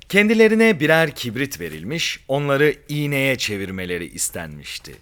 Kendilerine 0.09 0.79
birer 0.79 1.15
kibrit 1.15 1.59
verilmiş, 1.59 2.19
onları 2.27 2.75
iğneye 2.89 3.37
çevirmeleri 3.37 4.05
istenmişti. 4.05 4.93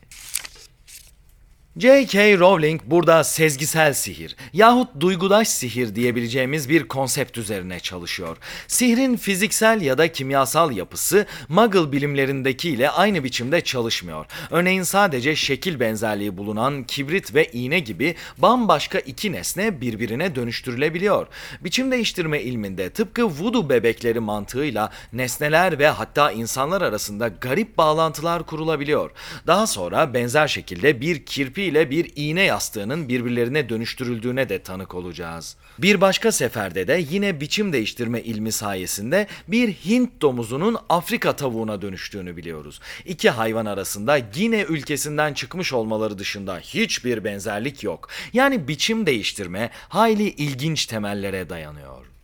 J.K. 1.80 2.40
Rowling 2.40 2.82
burada 2.86 3.24
sezgisel 3.24 3.94
sihir 3.94 4.36
yahut 4.54 4.88
duygudaş 5.00 5.48
sihir 5.48 5.96
diyebileceğimiz 5.96 6.70
bir 6.70 6.88
konsept 6.88 7.38
üzerine 7.38 7.80
çalışıyor. 7.80 8.38
Sihrin 8.68 9.18
fiziksel 9.18 9.82
ya 9.82 9.98
da 9.98 10.12
kimyasal 10.12 10.72
yapısı 10.72 11.26
Muggle 11.50 11.92
bilimlerindeki 11.92 12.70
ile 12.70 12.90
aynı 12.90 13.24
biçimde 13.24 13.62
çalışmıyor. 13.62 14.26
Örneğin 14.52 14.84
sadece 14.84 15.36
şekil 15.36 15.80
benzerliği 15.80 16.38
bulunan 16.38 16.84
kibrit 16.84 17.36
ve 17.36 17.46
iğne 17.52 17.80
gibi 17.80 18.16
bambaşka 18.38 19.00
iki 19.00 19.32
nesne 19.32 19.82
birbirine 19.82 20.36
dönüştürülebiliyor. 20.36 21.28
Biçim 21.62 21.92
değiştirme 21.92 22.42
ilminde 22.42 22.90
tıpkı 22.90 23.26
voodoo 23.26 23.70
bebekleri 23.70 24.20
mantığıyla 24.20 24.92
nesneler 25.14 25.80
ve 25.80 25.88
hatta 25.88 26.32
insanlar 26.32 26.82
arasında 26.82 27.28
garip 27.28 27.78
bağlantılar 27.78 28.46
kurulabiliyor. 28.46 29.12
Daha 29.48 29.68
sonra 29.68 30.14
benzer 30.14 30.48
şekilde 30.48 31.02
bir 31.02 31.26
kirpi 31.26 31.69
etkisiyle 31.70 31.90
bir 31.90 32.12
iğne 32.16 32.44
yastığının 32.44 33.10
birbirlerine 33.10 33.70
dönüştürüldüğüne 33.70 34.50
de 34.50 34.60
tanık 34.60 34.96
olacağız. 34.96 35.56
Bir 35.80 36.02
başka 36.02 36.32
seferde 36.32 36.88
de 36.88 37.06
yine 37.10 37.42
biçim 37.42 37.74
değiştirme 37.74 38.22
ilmi 38.22 38.52
sayesinde 38.52 39.28
bir 39.48 39.74
Hint 39.74 40.22
domuzunun 40.22 40.78
Afrika 40.90 41.36
tavuğuna 41.36 41.82
dönüştüğünü 41.82 42.38
biliyoruz. 42.38 42.80
İki 43.06 43.30
hayvan 43.30 43.66
arasında 43.66 44.20
Gine 44.20 44.62
ülkesinden 44.62 45.34
çıkmış 45.34 45.74
olmaları 45.74 46.18
dışında 46.18 46.60
hiçbir 46.60 47.24
benzerlik 47.24 47.84
yok. 47.84 48.10
Yani 48.34 48.68
biçim 48.68 49.06
değiştirme 49.06 49.70
hayli 49.90 50.30
ilginç 50.30 50.86
temellere 50.86 51.50
dayanıyor. 51.50 52.19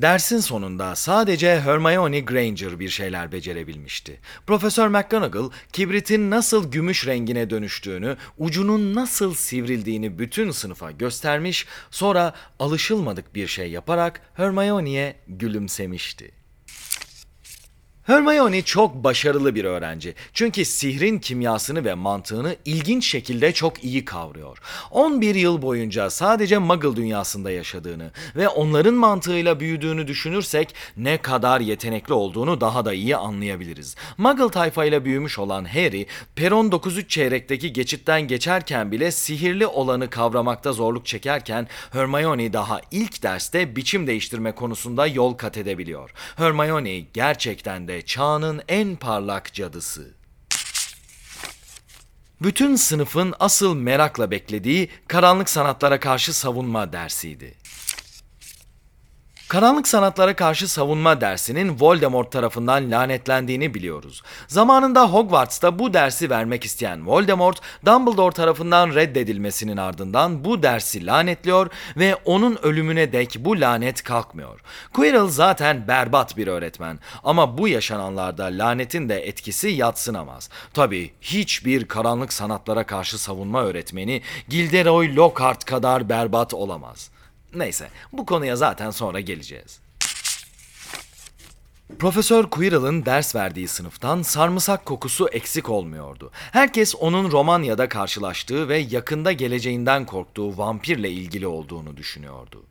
Dersin 0.00 0.40
sonunda 0.40 0.94
sadece 0.94 1.60
Hermione 1.60 2.20
Granger 2.20 2.80
bir 2.80 2.88
şeyler 2.88 3.32
becerebilmişti. 3.32 4.20
Profesör 4.46 4.88
McGonagall, 4.88 5.50
kibritin 5.72 6.30
nasıl 6.30 6.70
gümüş 6.70 7.06
rengine 7.06 7.50
dönüştüğünü, 7.50 8.16
ucunun 8.38 8.94
nasıl 8.94 9.34
sivrildiğini 9.34 10.18
bütün 10.18 10.50
sınıfa 10.50 10.90
göstermiş, 10.90 11.66
sonra 11.90 12.34
alışılmadık 12.58 13.34
bir 13.34 13.46
şey 13.46 13.70
yaparak 13.70 14.20
Hermione'ye 14.34 15.16
gülümsemişti. 15.28 16.37
Hermione 18.08 18.62
çok 18.62 18.94
başarılı 18.94 19.54
bir 19.54 19.64
öğrenci. 19.64 20.14
Çünkü 20.32 20.64
sihrin 20.64 21.18
kimyasını 21.18 21.84
ve 21.84 21.94
mantığını 21.94 22.56
ilginç 22.64 23.06
şekilde 23.06 23.52
çok 23.52 23.84
iyi 23.84 24.04
kavruyor. 24.04 24.58
11 24.90 25.34
yıl 25.34 25.62
boyunca 25.62 26.10
sadece 26.10 26.58
Muggle 26.58 26.96
dünyasında 26.96 27.50
yaşadığını 27.50 28.10
ve 28.36 28.48
onların 28.48 28.94
mantığıyla 28.94 29.60
büyüdüğünü 29.60 30.06
düşünürsek 30.06 30.74
ne 30.96 31.18
kadar 31.18 31.60
yetenekli 31.60 32.14
olduğunu 32.14 32.60
daha 32.60 32.84
da 32.84 32.92
iyi 32.92 33.16
anlayabiliriz. 33.16 33.96
Muggle 34.18 34.48
tayfayla 34.50 35.04
büyümüş 35.04 35.38
olan 35.38 35.64
Harry, 35.64 36.06
Peron 36.36 36.72
93 36.72 37.10
çeyrekteki 37.10 37.72
geçitten 37.72 38.22
geçerken 38.22 38.92
bile 38.92 39.10
sihirli 39.10 39.66
olanı 39.66 40.10
kavramakta 40.10 40.72
zorluk 40.72 41.06
çekerken 41.06 41.68
Hermione 41.92 42.52
daha 42.52 42.80
ilk 42.90 43.22
derste 43.22 43.76
biçim 43.76 44.06
değiştirme 44.06 44.52
konusunda 44.52 45.06
yol 45.06 45.34
kat 45.34 45.56
edebiliyor. 45.56 46.10
Hermione 46.36 46.98
gerçekten 46.98 47.88
de 47.88 47.97
çağının 48.02 48.62
en 48.68 48.96
parlak 48.96 49.54
cadısı. 49.54 50.14
Bütün 52.42 52.76
sınıfın 52.76 53.34
asıl 53.40 53.74
merakla 53.74 54.30
beklediği 54.30 54.90
karanlık 55.08 55.50
sanatlara 55.50 56.00
karşı 56.00 56.32
savunma 56.32 56.92
dersiydi. 56.92 57.54
Karanlık 59.48 59.88
sanatlara 59.88 60.36
karşı 60.36 60.68
savunma 60.68 61.20
dersinin 61.20 61.80
Voldemort 61.80 62.32
tarafından 62.32 62.90
lanetlendiğini 62.90 63.74
biliyoruz. 63.74 64.22
Zamanında 64.48 65.12
Hogwarts'ta 65.12 65.78
bu 65.78 65.94
dersi 65.94 66.30
vermek 66.30 66.64
isteyen 66.64 67.06
Voldemort, 67.06 67.60
Dumbledore 67.86 68.34
tarafından 68.34 68.94
reddedilmesinin 68.94 69.76
ardından 69.76 70.44
bu 70.44 70.62
dersi 70.62 71.06
lanetliyor 71.06 71.70
ve 71.96 72.16
onun 72.24 72.58
ölümüne 72.62 73.12
dek 73.12 73.36
bu 73.38 73.60
lanet 73.60 74.02
kalkmıyor. 74.02 74.60
Quirrell 74.92 75.28
zaten 75.28 75.88
berbat 75.88 76.36
bir 76.36 76.46
öğretmen 76.46 76.98
ama 77.24 77.58
bu 77.58 77.68
yaşananlarda 77.68 78.44
lanetin 78.44 79.08
de 79.08 79.28
etkisi 79.28 79.68
yatsınamaz. 79.68 80.50
Tabi 80.74 81.12
hiçbir 81.20 81.84
karanlık 81.84 82.32
sanatlara 82.32 82.84
karşı 82.84 83.18
savunma 83.18 83.62
öğretmeni 83.62 84.22
Gilderoy 84.48 85.16
Lockhart 85.16 85.64
kadar 85.64 86.08
berbat 86.08 86.54
olamaz.'' 86.54 87.17
Neyse 87.54 87.88
bu 88.12 88.26
konuya 88.26 88.56
zaten 88.56 88.90
sonra 88.90 89.20
geleceğiz. 89.20 89.80
Profesör 91.98 92.44
Quirrell'ın 92.44 93.06
ders 93.06 93.34
verdiği 93.34 93.68
sınıftan 93.68 94.22
sarımsak 94.22 94.86
kokusu 94.86 95.28
eksik 95.28 95.68
olmuyordu. 95.68 96.30
Herkes 96.34 96.94
onun 96.94 97.30
Romanya'da 97.30 97.88
karşılaştığı 97.88 98.68
ve 98.68 98.78
yakında 98.78 99.32
geleceğinden 99.32 100.06
korktuğu 100.06 100.58
vampirle 100.58 101.10
ilgili 101.10 101.46
olduğunu 101.46 101.96
düşünüyordu. 101.96 102.64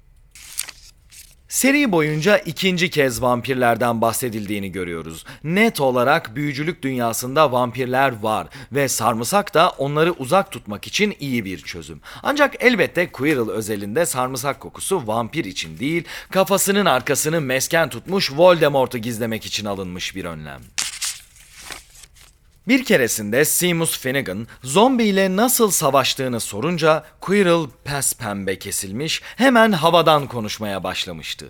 Seri 1.50 1.92
boyunca 1.92 2.38
ikinci 2.38 2.90
kez 2.90 3.22
vampirlerden 3.22 4.02
bahsedildiğini 4.02 4.72
görüyoruz. 4.72 5.26
Net 5.44 5.82
olarak 5.82 6.36
büyücülük 6.36 6.82
dünyasında 6.82 7.52
vampirler 7.52 8.22
var 8.22 8.48
ve 8.72 8.88
sarımsak 8.88 9.54
da 9.54 9.70
onları 9.70 10.12
uzak 10.12 10.52
tutmak 10.52 10.88
için 10.88 11.16
iyi 11.20 11.46
bir 11.46 11.58
çözüm. 11.58 12.02
Ancak 12.24 12.56
elbette 12.60 13.12
Quirrell 13.12 13.50
özelinde 13.50 14.06
sarımsak 14.06 14.60
kokusu 14.60 15.08
vampir 15.08 15.46
için 15.46 15.80
değil, 15.80 16.04
kafasının 16.30 16.86
arkasını 16.86 17.42
mesken 17.42 17.90
tutmuş 17.90 18.32
Voldemort'u 18.36 18.98
gizlemek 18.98 19.46
için 19.46 19.66
alınmış 19.66 20.16
bir 20.16 20.26
önlem. 20.26 20.62
Bir 22.68 22.84
keresinde 22.84 23.46
Seamus 23.46 24.00
Finnegan 24.00 24.48
zombi 24.64 25.04
ile 25.04 25.36
nasıl 25.36 25.72
savaştığını 25.72 26.40
sorunca 26.40 27.06
Quirrell 27.22 27.68
pes 27.84 28.14
pembe 28.14 28.60
kesilmiş 28.60 29.22
hemen 29.36 29.72
havadan 29.72 30.28
konuşmaya 30.28 30.84
başlamıştı. 30.84 31.46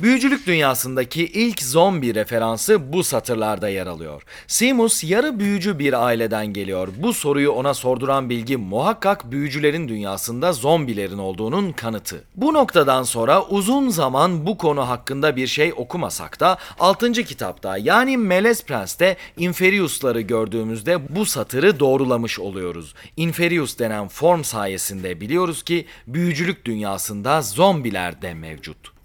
Büyücülük 0.00 0.46
dünyasındaki 0.46 1.26
ilk 1.26 1.62
zombi 1.62 2.14
referansı 2.14 2.92
bu 2.92 3.04
satırlarda 3.04 3.68
yer 3.68 3.86
alıyor. 3.86 4.22
Seamus 4.46 5.04
yarı 5.04 5.38
büyücü 5.38 5.78
bir 5.78 6.04
aileden 6.06 6.46
geliyor. 6.46 6.88
Bu 6.96 7.12
soruyu 7.12 7.50
ona 7.50 7.74
sorduran 7.74 8.30
bilgi 8.30 8.56
muhakkak 8.56 9.30
büyücülerin 9.30 9.88
dünyasında 9.88 10.52
zombilerin 10.52 11.18
olduğunun 11.18 11.72
kanıtı. 11.72 12.24
Bu 12.34 12.54
noktadan 12.54 13.02
sonra 13.02 13.42
uzun 13.42 13.88
zaman 13.88 14.46
bu 14.46 14.58
konu 14.58 14.88
hakkında 14.88 15.36
bir 15.36 15.46
şey 15.46 15.72
okumasak 15.76 16.40
da 16.40 16.58
6. 16.78 17.12
kitapta 17.12 17.76
yani 17.76 18.16
Melez 18.16 18.64
Prens'te 18.64 19.16
Inferius'ları 19.36 20.20
gördüğümüzde 20.20 21.16
bu 21.16 21.26
satırı 21.26 21.80
doğrulamış 21.80 22.40
oluyoruz. 22.40 22.94
Inferius 23.16 23.78
denen 23.78 24.08
form 24.08 24.44
sayesinde 24.44 25.20
biliyoruz 25.20 25.62
ki 25.62 25.86
büyücülük 26.06 26.64
dünyasında 26.64 27.42
zombiler 27.42 28.22
de 28.22 28.34
mevcut. 28.34 28.95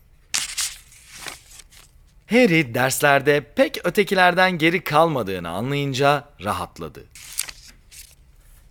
Harry 2.32 2.74
derslerde 2.74 3.42
pek 3.56 3.86
ötekilerden 3.86 4.52
geri 4.52 4.84
kalmadığını 4.84 5.50
anlayınca 5.50 6.24
rahatladı. 6.44 7.04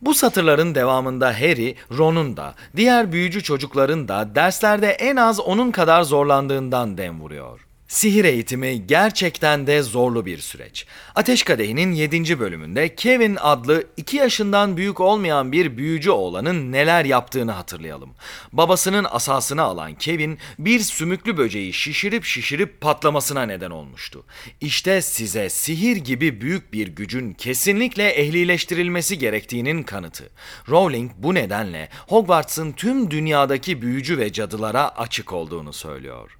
Bu 0.03 0.14
satırların 0.14 0.75
devamında 0.75 1.35
Harry, 1.40 1.77
Ron'un 1.99 2.37
da, 2.37 2.55
diğer 2.77 3.12
büyücü 3.12 3.42
çocukların 3.42 4.09
da 4.09 4.35
derslerde 4.35 4.90
en 4.90 5.16
az 5.16 5.40
onun 5.40 5.70
kadar 5.70 6.03
zorlandığından 6.03 6.99
dem 6.99 7.20
vuruyor. 7.20 7.66
Sihir 7.90 8.24
eğitimi 8.24 8.87
gerçekten 8.87 9.66
de 9.66 9.83
zorlu 9.83 10.26
bir 10.26 10.38
süreç. 10.38 10.87
Ateş 11.14 11.42
Kadehi'nin 11.42 11.92
7. 11.92 12.40
bölümünde 12.40 12.94
Kevin 12.94 13.37
adlı 13.40 13.85
2 13.96 14.16
yaşından 14.16 14.76
büyük 14.76 15.00
olmayan 15.00 15.53
bir 15.53 15.76
büyücü 15.76 16.11
oğlanın 16.11 16.72
neler 16.72 17.05
yaptığını 17.05 17.53
hatırlayalım. 17.53 18.11
Babasının 18.53 19.07
asasını 19.11 19.62
alan 19.62 19.94
Kevin 19.94 20.38
bir 20.59 20.81
sümüklü 20.81 21.37
böceği 21.37 21.72
şişirip 21.72 22.24
şişirip 22.24 22.81
patlamasına 22.81 23.42
neden 23.42 23.70
olmuştu. 23.70 24.24
İşte 24.61 25.03
size 25.03 25.48
sihir 25.48 25.96
gibi 25.96 26.40
büyük 26.40 26.72
bir 26.72 26.88
gücün 26.88 27.33
kesinlikle 27.33 28.09
ehlileştirilmesi 28.09 29.18
gerektiğinin 29.18 29.83
kanıtı. 29.83 30.31
Rowling 30.68 31.12
bu 31.16 31.35
nedenle 31.35 31.88
Hogwarts'ın 32.09 32.72
tüm 32.72 33.11
dünyadaki 33.11 33.83
büyücü 33.83 34.18
ve 34.18 34.33
cadılara 34.33 34.88
açık 34.88 35.33
olduğunu 35.33 35.72
söylüyor. 35.72 36.39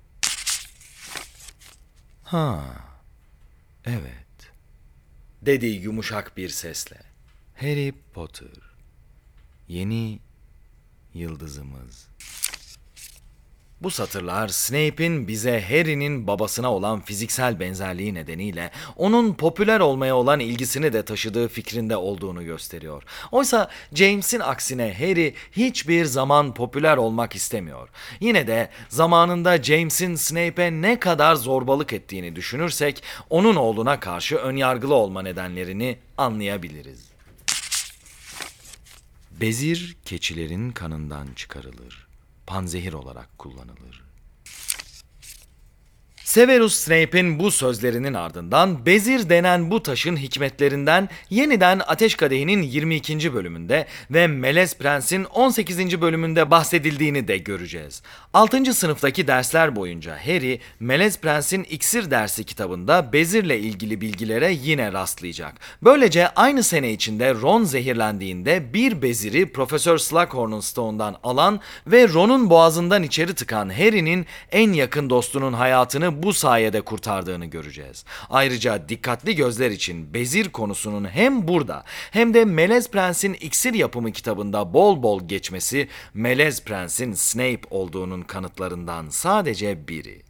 Ha, 2.31 2.65
evet, 3.85 4.53
dedi 5.43 5.67
yumuşak 5.67 6.37
bir 6.37 6.49
sesle. 6.49 7.01
Harry 7.57 7.95
Potter, 8.15 8.49
yeni 9.69 10.19
yıldızımız. 11.15 12.09
Bu 13.83 13.91
satırlar 13.91 14.49
Snape'in 14.49 15.29
bize 15.29 15.65
Harry'nin 15.69 16.27
babasına 16.27 16.73
olan 16.75 17.01
fiziksel 17.01 17.61
benzerliği 17.61 18.15
nedeniyle 18.15 18.71
onun 18.97 19.35
popüler 19.35 19.81
olmaya 19.81 20.17
olan 20.17 20.41
ilgisini 20.41 20.93
de 20.93 21.05
taşıdığı 21.05 21.49
fikrinde 21.49 21.97
olduğunu 21.97 22.45
gösteriyor. 22.45 23.03
Oysa 23.33 23.71
James'in 23.95 24.41
aksine 24.41 24.95
Harry 24.99 25.35
hiçbir 25.53 26.05
zaman 26.05 26.55
popüler 26.55 26.97
olmak 26.97 27.35
istemiyor. 27.35 27.89
Yine 28.21 28.47
de 28.47 28.71
zamanında 28.89 29.63
James'in 29.63 30.15
Snape'e 30.15 30.73
ne 30.73 31.01
kadar 31.01 31.35
zorbalık 31.35 31.93
ettiğini 31.93 32.37
düşünürsek 32.37 33.03
onun 33.31 33.57
oğluna 33.57 34.01
karşı 34.01 34.37
önyargılı 34.37 34.95
olma 34.95 35.23
nedenlerini 35.23 35.99
anlayabiliriz. 36.19 37.11
Bezir 39.31 39.97
keçilerin 40.05 40.71
kanından 40.71 41.27
çıkarılır 41.37 42.10
panzehir 42.51 42.93
olarak 42.93 43.39
kullanılır. 43.39 44.10
Severus 46.31 46.75
Snape'in 46.75 47.39
bu 47.39 47.51
sözlerinin 47.51 48.15
ardından 48.15 48.87
Bezir 48.87 49.29
denen 49.29 49.71
bu 49.71 49.83
taşın 49.83 50.17
hikmetlerinden 50.17 51.09
yeniden 51.31 51.81
Ateş 51.87 52.15
Kadehi'nin 52.15 52.63
22. 52.63 53.35
bölümünde 53.35 53.87
ve 54.11 54.27
Melez 54.27 54.79
Prens'in 54.79 55.25
18. 55.25 56.01
bölümünde 56.01 56.51
bahsedildiğini 56.51 57.29
de 57.29 57.39
göreceğiz. 57.39 58.03
6. 58.35 58.75
sınıftaki 58.75 59.27
dersler 59.27 59.77
boyunca 59.77 60.17
Harry, 60.17 60.61
Melez 60.81 61.19
Prens'in 61.21 61.65
İksir 61.65 62.11
dersi 62.11 62.45
kitabında 62.45 63.13
Bezir'le 63.13 63.59
ilgili 63.59 64.01
bilgilere 64.01 64.53
yine 64.53 64.93
rastlayacak. 64.93 65.55
Böylece 65.83 66.29
aynı 66.29 66.63
sene 66.63 66.93
içinde 66.93 67.35
Ron 67.35 67.65
zehirlendiğinde 67.65 68.75
bir 68.75 69.03
Bezir'i 69.03 69.53
Profesör 69.53 69.99
Slughorn'un 69.99 70.61
Stone'dan 70.61 71.17
alan 71.23 71.61
ve 71.87 72.09
Ron'un 72.09 72.51
boğazından 72.51 73.03
içeri 73.03 73.35
tıkan 73.35 73.69
Harry'nin 73.69 74.27
en 74.53 74.73
yakın 74.73 75.11
dostunun 75.11 75.53
hayatını 75.53 76.20
bu 76.23 76.33
sayede 76.33 76.81
kurtardığını 76.81 77.47
göreceğiz. 77.47 78.05
Ayrıca 78.31 78.89
dikkatli 78.89 79.37
gözler 79.37 79.71
için 79.71 80.15
bezir 80.15 80.49
konusunun 80.49 81.05
hem 81.05 81.49
burada 81.49 81.85
hem 82.11 82.35
de 82.35 82.45
Melez 82.45 82.91
Prens'in 82.91 83.35
iksir 83.35 83.75
yapımı 83.75 84.13
kitabında 84.13 84.75
bol 84.75 85.03
bol 85.03 85.29
geçmesi 85.29 85.89
Melez 86.15 86.65
Prens'in 86.65 87.13
Snape 87.13 87.61
olduğunun 87.71 88.23
kanıtlarından 88.23 89.09
sadece 89.09 89.89
biri. 89.89 90.23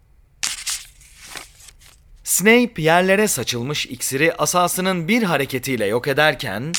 Snape 2.25 2.83
yerlere 2.83 3.29
saçılmış 3.29 3.87
iksiri 3.87 4.35
asasının 4.35 5.09
bir 5.09 5.23
hareketiyle 5.23 5.87
yok 5.87 6.09
ederken 6.09 6.73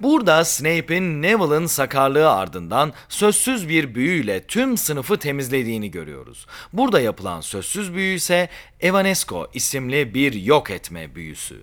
Burada 0.00 0.44
Snape'in 0.44 1.22
Neville'ın 1.22 1.66
sakarlığı 1.66 2.30
ardından 2.30 2.92
sözsüz 3.08 3.68
bir 3.68 3.94
büyüyle 3.94 4.46
tüm 4.46 4.76
sınıfı 4.76 5.18
temizlediğini 5.18 5.90
görüyoruz. 5.90 6.46
Burada 6.72 7.00
yapılan 7.00 7.40
sözsüz 7.40 7.94
büyü 7.94 8.16
ise 8.16 8.48
Evanesco 8.80 9.46
isimli 9.54 10.14
bir 10.14 10.32
yok 10.32 10.70
etme 10.70 11.14
büyüsü. 11.14 11.62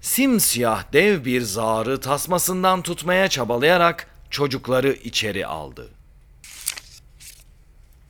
Simsiyah 0.00 0.92
dev 0.92 1.24
bir 1.24 1.40
zarı 1.40 2.00
tasmasından 2.00 2.82
tutmaya 2.82 3.28
çabalayarak 3.28 4.10
çocukları 4.30 4.92
içeri 4.92 5.46
aldı. 5.46 5.97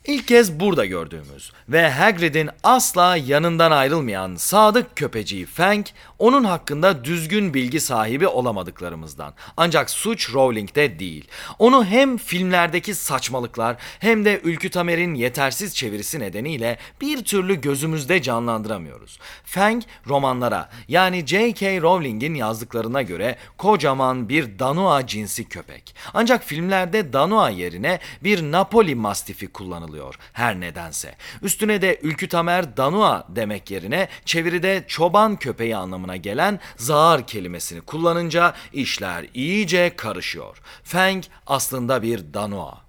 İlk 0.04 0.28
kez 0.28 0.61
burada 0.61 0.87
gördüğümüz 0.87 1.52
ve 1.68 1.90
Hagrid'in 1.90 2.50
asla 2.62 3.16
yanından 3.16 3.70
ayrılmayan 3.70 4.37
sadık 4.37 4.96
köpeciği 4.96 5.46
Fang, 5.46 5.87
onun 6.18 6.44
hakkında 6.44 7.04
düzgün 7.04 7.54
bilgi 7.54 7.80
sahibi 7.80 8.26
olamadıklarımızdan. 8.26 9.34
Ancak 9.56 9.90
suç 9.90 10.34
Rowling'de 10.34 10.98
değil. 10.98 11.28
Onu 11.58 11.84
hem 11.84 12.16
filmlerdeki 12.16 12.94
saçmalıklar 12.94 13.76
hem 13.98 14.24
de 14.24 14.40
Ülkü 14.44 14.70
Tamer'in 14.70 15.14
yetersiz 15.14 15.74
çevirisi 15.74 16.20
nedeniyle 16.20 16.78
bir 17.00 17.24
türlü 17.24 17.61
gözümüzde 17.61 18.22
canlandıramıyoruz. 18.22 19.18
Fang 19.44 19.82
romanlara 20.06 20.68
yani 20.88 21.26
J.K. 21.26 21.80
Rowling'in 21.80 22.34
yazdıklarına 22.34 23.02
göre 23.02 23.37
kocaman 23.58 24.28
bir 24.28 24.58
Danua 24.58 25.06
cinsi 25.06 25.48
köpek. 25.48 25.94
Ancak 26.14 26.44
filmlerde 26.44 27.12
Danua 27.12 27.50
yerine 27.50 27.98
bir 28.24 28.42
Napoli 28.42 28.94
Mastifi 28.94 29.46
kullanılıyor 29.46 29.97
oluyor 29.98 30.14
her 30.32 30.61
nedense. 30.61 31.14
Üstüne 31.42 31.82
de 31.82 31.98
Ülkü 32.02 32.28
Tamer 32.28 32.76
Danua 32.76 33.26
demek 33.28 33.70
yerine 33.70 34.08
çeviride 34.24 34.84
çoban 34.88 35.37
köpeği 35.37 35.76
anlamına 35.76 36.16
gelen 36.16 36.61
zağar 36.76 37.26
kelimesini 37.26 37.80
kullanınca 37.80 38.54
işler 38.72 39.26
iyice 39.34 39.96
karışıyor. 39.96 40.61
Feng 40.84 41.24
aslında 41.46 42.02
bir 42.02 42.34
Danua. 42.34 42.88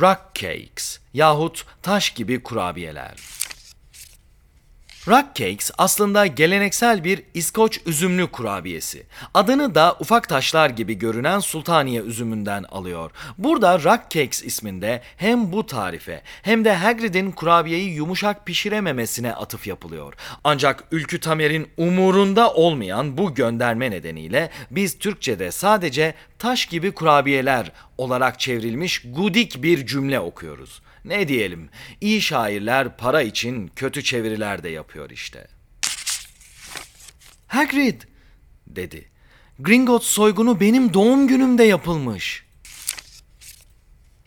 Rock 0.00 0.20
cakes 0.34 1.00
yahut 1.14 1.64
taş 1.82 2.10
gibi 2.10 2.42
kurabiyeler. 2.42 3.41
Rock 5.08 5.34
Cakes 5.34 5.70
aslında 5.78 6.26
geleneksel 6.26 7.04
bir 7.04 7.22
İskoç 7.34 7.80
üzümlü 7.86 8.26
kurabiyesi. 8.26 9.06
Adını 9.34 9.74
da 9.74 9.96
ufak 10.00 10.28
taşlar 10.28 10.70
gibi 10.70 10.98
görünen 10.98 11.40
sultaniye 11.40 12.02
üzümünden 12.02 12.62
alıyor. 12.62 13.10
Burada 13.38 13.78
Rock 13.78 14.10
Cakes 14.10 14.44
isminde 14.44 15.02
hem 15.16 15.52
bu 15.52 15.66
tarife 15.66 16.22
hem 16.42 16.64
de 16.64 16.74
Hagrid'in 16.74 17.30
kurabiyeyi 17.30 17.94
yumuşak 17.94 18.46
pişirememesine 18.46 19.34
atıf 19.34 19.66
yapılıyor. 19.66 20.14
Ancak 20.44 20.84
Ülkü 20.90 21.20
Tamer'in 21.20 21.68
umurunda 21.76 22.52
olmayan 22.52 23.18
bu 23.18 23.34
gönderme 23.34 23.90
nedeniyle 23.90 24.50
biz 24.70 24.98
Türkçe'de 24.98 25.50
sadece 25.50 26.14
taş 26.38 26.66
gibi 26.66 26.92
kurabiyeler 26.92 27.72
olarak 27.98 28.40
çevrilmiş 28.40 29.02
gudik 29.04 29.62
bir 29.62 29.86
cümle 29.86 30.20
okuyoruz. 30.20 30.82
Ne 31.04 31.28
diyelim, 31.28 31.68
iyi 32.00 32.22
şairler 32.22 32.96
para 32.96 33.22
için 33.22 33.70
kötü 33.76 34.04
çeviriler 34.04 34.62
de 34.62 34.68
yapıyor 34.68 35.10
işte. 35.10 35.46
Hagrid, 37.46 38.02
dedi. 38.66 39.08
Gringotts 39.58 40.06
soygunu 40.06 40.60
benim 40.60 40.94
doğum 40.94 41.28
günümde 41.28 41.64
yapılmış. 41.64 42.44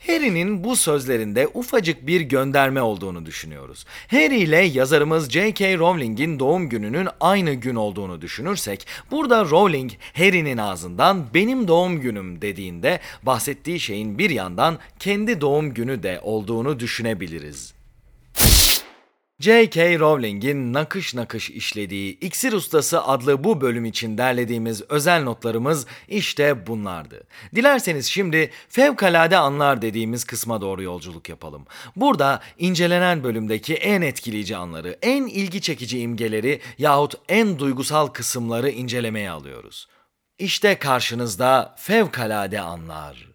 Harry'nin 0.07 0.63
bu 0.63 0.75
sözlerinde 0.75 1.47
ufacık 1.53 2.07
bir 2.07 2.21
gönderme 2.21 2.81
olduğunu 2.81 3.25
düşünüyoruz. 3.25 3.85
Harry 4.11 4.37
ile 4.37 4.57
yazarımız 4.57 5.29
J.K. 5.29 5.77
Rowling'in 5.77 6.39
doğum 6.39 6.69
gününün 6.69 7.07
aynı 7.19 7.53
gün 7.53 7.75
olduğunu 7.75 8.21
düşünürsek, 8.21 8.87
burada 9.11 9.45
Rowling 9.45 9.91
Harry'nin 10.13 10.57
ağzından 10.57 11.25
benim 11.33 11.67
doğum 11.67 12.01
günüm 12.01 12.41
dediğinde 12.41 12.99
bahsettiği 13.23 13.79
şeyin 13.79 14.17
bir 14.17 14.29
yandan 14.29 14.79
kendi 14.99 15.41
doğum 15.41 15.73
günü 15.73 16.03
de 16.03 16.19
olduğunu 16.23 16.79
düşünebiliriz. 16.79 17.73
J.K. 19.39 19.99
Rowling'in 19.99 20.73
nakış 20.73 21.13
nakış 21.13 21.49
işlediği 21.49 22.19
İksir 22.19 22.53
Ustası 22.53 23.03
adlı 23.03 23.43
bu 23.43 23.61
bölüm 23.61 23.85
için 23.85 24.17
derlediğimiz 24.17 24.81
özel 24.89 25.23
notlarımız 25.23 25.85
işte 26.07 26.67
bunlardı. 26.67 27.23
Dilerseniz 27.55 28.05
şimdi 28.05 28.51
fevkalade 28.69 29.37
anlar 29.37 29.81
dediğimiz 29.81 30.23
kısma 30.23 30.61
doğru 30.61 30.83
yolculuk 30.83 31.29
yapalım. 31.29 31.65
Burada 31.95 32.41
incelenen 32.57 33.23
bölümdeki 33.23 33.73
en 33.73 34.01
etkileyici 34.01 34.57
anları, 34.57 34.97
en 35.01 35.25
ilgi 35.25 35.61
çekici 35.61 35.99
imgeleri 35.99 36.61
yahut 36.77 37.15
en 37.29 37.59
duygusal 37.59 38.07
kısımları 38.07 38.69
incelemeye 38.69 39.29
alıyoruz. 39.29 39.87
İşte 40.39 40.75
karşınızda 40.75 41.75
fevkalade 41.77 42.61
anlar. 42.61 43.34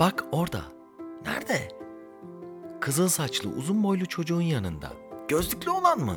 Bak 0.00 0.24
orada. 0.32 0.60
Nerede? 1.26 1.68
Kızıl 2.80 3.08
saçlı 3.08 3.50
uzun 3.50 3.82
boylu 3.84 4.06
çocuğun 4.06 4.40
yanında. 4.40 4.92
Gözlüklü 5.28 5.70
olan 5.70 5.98
mı? 5.98 6.16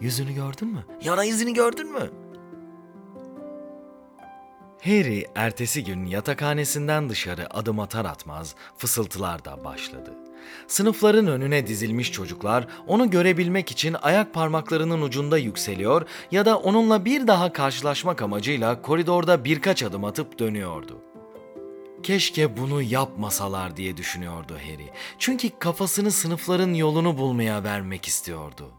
Yüzünü 0.00 0.34
gördün 0.34 0.68
mü? 0.68 0.84
Yara 1.02 1.24
izini 1.24 1.54
gördün 1.54 1.92
mü? 1.92 2.10
Harry 4.84 5.26
ertesi 5.34 5.84
gün 5.84 6.06
yatakhanesinden 6.06 7.10
dışarı 7.10 7.54
adım 7.54 7.80
atar 7.80 8.04
atmaz 8.04 8.54
fısıltılar 8.76 9.44
da 9.44 9.64
başladı. 9.64 10.14
Sınıfların 10.66 11.26
önüne 11.26 11.66
dizilmiş 11.66 12.12
çocuklar 12.12 12.66
onu 12.86 13.10
görebilmek 13.10 13.70
için 13.70 13.96
ayak 14.02 14.34
parmaklarının 14.34 15.02
ucunda 15.02 15.38
yükseliyor 15.38 16.06
ya 16.30 16.44
da 16.46 16.58
onunla 16.58 17.04
bir 17.04 17.26
daha 17.26 17.52
karşılaşmak 17.52 18.22
amacıyla 18.22 18.82
koridorda 18.82 19.44
birkaç 19.44 19.82
adım 19.82 20.04
atıp 20.04 20.38
dönüyordu. 20.38 21.13
Keşke 22.04 22.56
bunu 22.56 22.82
yapmasalar 22.82 23.76
diye 23.76 23.96
düşünüyordu 23.96 24.54
Harry. 24.54 24.90
Çünkü 25.18 25.50
kafasını 25.58 26.10
sınıfların 26.10 26.74
yolunu 26.74 27.18
bulmaya 27.18 27.64
vermek 27.64 28.06
istiyordu. 28.06 28.70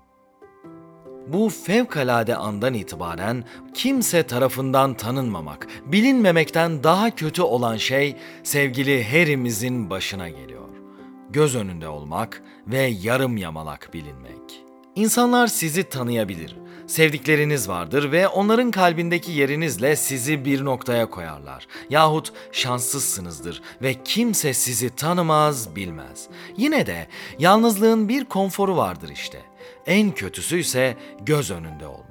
Bu 1.28 1.50
fevkalade 1.50 2.36
andan 2.36 2.74
itibaren 2.74 3.44
kimse 3.74 4.24
tarafından 4.24 4.94
tanınmamak, 4.94 5.68
bilinmemekten 5.86 6.84
daha 6.84 7.16
kötü 7.16 7.42
olan 7.42 7.78
şey 7.78 8.16
sevgili 8.44 9.04
Harry'mizin 9.04 9.90
başına 9.90 10.30
geliyor. 10.30 10.70
Göz 11.30 11.56
önünde 11.56 11.88
olmak 11.88 12.44
ve 12.68 12.82
yarım 12.82 13.38
yamalak 13.38 13.90
bilinmek. 13.94 14.64
İnsanlar 14.96 15.48
sizi 15.48 15.84
tanıyabilir 15.84 16.56
sevdikleriniz 16.88 17.70
vardır 17.70 18.12
ve 18.12 18.28
onların 18.28 18.72
kalbindeki 18.72 19.32
yerinizle 19.32 19.96
sizi 19.96 20.46
bir 20.46 20.66
noktaya 20.66 21.10
koyarlar. 21.10 21.68
Yahut 21.90 22.34
şanssızsınızdır 22.52 23.62
ve 23.82 23.96
kimse 24.04 24.54
sizi 24.54 24.96
tanımaz, 24.96 25.76
bilmez. 25.76 26.28
Yine 26.58 26.86
de 26.86 27.08
yalnızlığın 27.40 28.10
bir 28.10 28.26
konforu 28.26 28.78
vardır 28.78 29.10
işte. 29.10 29.42
En 29.86 30.12
kötüsü 30.12 30.60
ise 30.60 30.98
göz 31.26 31.52
önünde 31.52 31.88
olmak. 31.88 32.05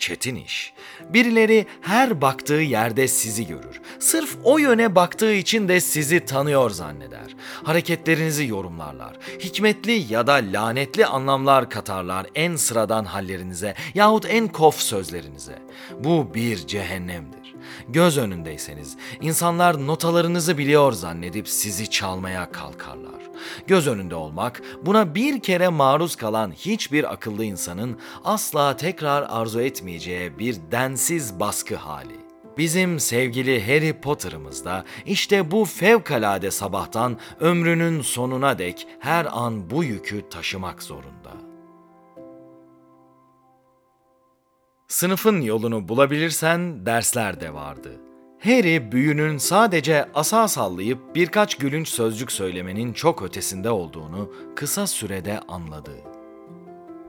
Çetin 0.00 0.36
iş. 0.36 0.72
Birileri 1.08 1.66
her 1.80 2.20
baktığı 2.20 2.54
yerde 2.54 3.08
sizi 3.08 3.46
görür. 3.46 3.80
Sırf 3.98 4.36
o 4.44 4.58
yöne 4.58 4.94
baktığı 4.94 5.32
için 5.32 5.68
de 5.68 5.80
sizi 5.80 6.20
tanıyor 6.20 6.70
zanneder. 6.70 7.36
Hareketlerinizi 7.64 8.46
yorumlarlar. 8.46 9.16
Hikmetli 9.40 10.12
ya 10.12 10.26
da 10.26 10.32
lanetli 10.32 11.06
anlamlar 11.06 11.70
katarlar 11.70 12.26
en 12.34 12.56
sıradan 12.56 13.04
hallerinize 13.04 13.74
yahut 13.94 14.26
en 14.28 14.48
kof 14.48 14.80
sözlerinize. 14.80 15.58
Bu 15.98 16.34
bir 16.34 16.66
cehennemdir. 16.66 17.39
Göz 17.88 18.18
önündeyseniz 18.18 18.96
insanlar 19.20 19.86
notalarınızı 19.86 20.58
biliyor 20.58 20.92
zannedip 20.92 21.48
sizi 21.48 21.90
çalmaya 21.90 22.52
kalkarlar. 22.52 23.20
Göz 23.66 23.86
önünde 23.86 24.14
olmak, 24.14 24.62
buna 24.82 25.14
bir 25.14 25.40
kere 25.40 25.68
maruz 25.68 26.16
kalan 26.16 26.52
hiçbir 26.52 27.12
akıllı 27.12 27.44
insanın 27.44 27.98
asla 28.24 28.76
tekrar 28.76 29.26
arzu 29.28 29.60
etmeyeceği 29.60 30.38
bir 30.38 30.56
densiz 30.70 31.40
baskı 31.40 31.76
hali. 31.76 32.20
Bizim 32.58 33.00
sevgili 33.00 33.66
Harry 33.66 34.00
Potter'ımız 34.00 34.64
da 34.64 34.84
işte 35.06 35.50
bu 35.50 35.64
fevkalade 35.64 36.50
sabahtan 36.50 37.18
ömrünün 37.40 38.02
sonuna 38.02 38.58
dek 38.58 38.86
her 38.98 39.26
an 39.30 39.70
bu 39.70 39.84
yükü 39.84 40.28
taşımak 40.28 40.82
zorunda. 40.82 41.19
Sınıfın 44.90 45.40
yolunu 45.40 45.88
bulabilirsen 45.88 46.86
dersler 46.86 47.40
de 47.40 47.54
vardı. 47.54 48.00
Harry 48.38 48.92
büyünün 48.92 49.38
sadece 49.38 50.08
asa 50.14 50.48
sallayıp 50.48 51.14
birkaç 51.14 51.54
gülünç 51.54 51.88
sözcük 51.88 52.32
söylemenin 52.32 52.92
çok 52.92 53.22
ötesinde 53.22 53.70
olduğunu 53.70 54.32
kısa 54.56 54.86
sürede 54.86 55.40
anladı. 55.48 56.09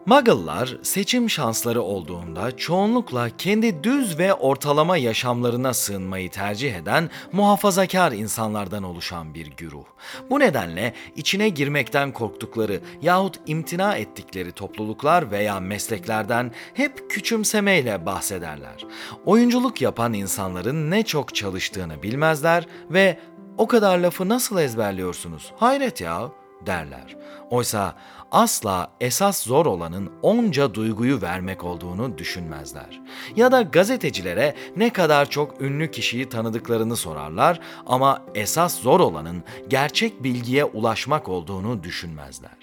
Muggle'lar 0.05 0.77
seçim 0.81 1.29
şansları 1.29 1.81
olduğunda 1.81 2.57
çoğunlukla 2.57 3.29
kendi 3.37 3.83
düz 3.83 4.19
ve 4.19 4.33
ortalama 4.33 4.97
yaşamlarına 4.97 5.73
sığınmayı 5.73 6.31
tercih 6.31 6.75
eden 6.75 7.09
muhafazakar 7.31 8.11
insanlardan 8.11 8.83
oluşan 8.83 9.33
bir 9.33 9.47
güruh. 9.47 9.83
Bu 10.29 10.39
nedenle 10.39 10.93
içine 11.15 11.49
girmekten 11.49 12.11
korktukları 12.11 12.81
yahut 13.01 13.39
imtina 13.47 13.95
ettikleri 13.95 14.51
topluluklar 14.51 15.31
veya 15.31 15.59
mesleklerden 15.59 16.51
hep 16.73 17.09
küçümsemeyle 17.09 18.05
bahsederler. 18.05 18.85
Oyunculuk 19.25 19.81
yapan 19.81 20.13
insanların 20.13 20.91
ne 20.91 21.03
çok 21.03 21.35
çalıştığını 21.35 22.03
bilmezler 22.03 22.67
ve 22.89 23.19
o 23.57 23.67
kadar 23.67 23.97
lafı 23.97 24.29
nasıl 24.29 24.59
ezberliyorsunuz? 24.59 25.51
Hayret 25.57 26.01
ya 26.01 26.31
derler. 26.65 27.15
Oysa 27.49 27.95
asla 28.31 28.91
esas 28.99 29.43
zor 29.43 29.65
olanın 29.65 30.11
onca 30.21 30.73
duyguyu 30.73 31.21
vermek 31.21 31.63
olduğunu 31.63 32.17
düşünmezler. 32.17 33.01
Ya 33.35 33.51
da 33.51 33.61
gazetecilere 33.61 34.55
ne 34.75 34.89
kadar 34.89 35.29
çok 35.29 35.61
ünlü 35.61 35.91
kişiyi 35.91 36.29
tanıdıklarını 36.29 36.95
sorarlar 36.95 37.59
ama 37.85 38.21
esas 38.35 38.79
zor 38.79 38.99
olanın 38.99 39.43
gerçek 39.67 40.23
bilgiye 40.23 40.65
ulaşmak 40.65 41.29
olduğunu 41.29 41.83
düşünmezler. 41.83 42.60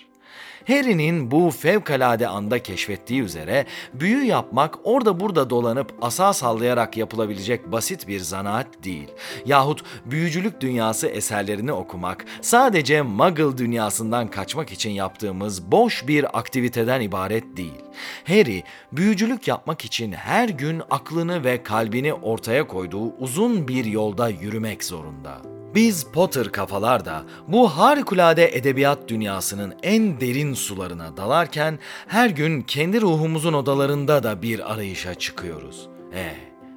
Harry'nin 0.68 1.30
bu 1.30 1.50
fevkalade 1.50 2.28
anda 2.28 2.62
keşfettiği 2.62 3.22
üzere 3.22 3.66
büyü 3.94 4.24
yapmak 4.24 4.78
orada 4.84 5.20
burada 5.20 5.50
dolanıp 5.50 5.92
asa 6.02 6.32
sallayarak 6.32 6.96
yapılabilecek 6.96 7.72
basit 7.72 8.08
bir 8.08 8.20
zanaat 8.20 8.66
değil. 8.84 9.08
Yahut 9.46 9.82
büyücülük 10.04 10.60
dünyası 10.60 11.06
eserlerini 11.06 11.72
okumak 11.72 12.24
sadece 12.40 13.02
muggle 13.02 13.58
dünyasından 13.58 14.28
kaçmak 14.28 14.72
için 14.72 14.90
yaptığımız 14.90 15.72
boş 15.72 16.08
bir 16.08 16.38
aktiviteden 16.38 17.00
ibaret 17.00 17.56
değil. 17.56 17.82
Harry, 18.26 18.62
büyücülük 18.92 19.48
yapmak 19.48 19.84
için 19.84 20.12
her 20.12 20.48
gün 20.48 20.82
aklını 20.90 21.44
ve 21.44 21.62
kalbini 21.62 22.14
ortaya 22.14 22.66
koyduğu 22.66 23.14
uzun 23.18 23.68
bir 23.68 23.84
yolda 23.84 24.28
yürümek 24.28 24.84
zorunda. 24.84 25.57
Biz 25.74 26.04
Potter 26.04 26.52
kafalar 26.52 27.04
da 27.04 27.22
bu 27.48 27.68
harikulade 27.68 28.56
edebiyat 28.56 29.08
dünyasının 29.08 29.74
en 29.82 30.20
derin 30.20 30.54
sularına 30.54 31.16
dalarken 31.16 31.78
her 32.06 32.30
gün 32.30 32.62
kendi 32.62 33.00
ruhumuzun 33.00 33.52
odalarında 33.52 34.22
da 34.22 34.42
bir 34.42 34.72
arayışa 34.72 35.14
çıkıyoruz. 35.14 35.88
Eh, 36.14 36.34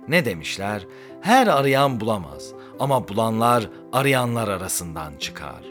ne 0.08 0.26
demişler? 0.26 0.88
Her 1.22 1.48
arayan 1.48 2.00
bulamaz 2.00 2.54
ama 2.80 3.08
bulanlar 3.08 3.70
arayanlar 3.94 4.48
arasından 4.48 5.18
çıkar. 5.18 5.64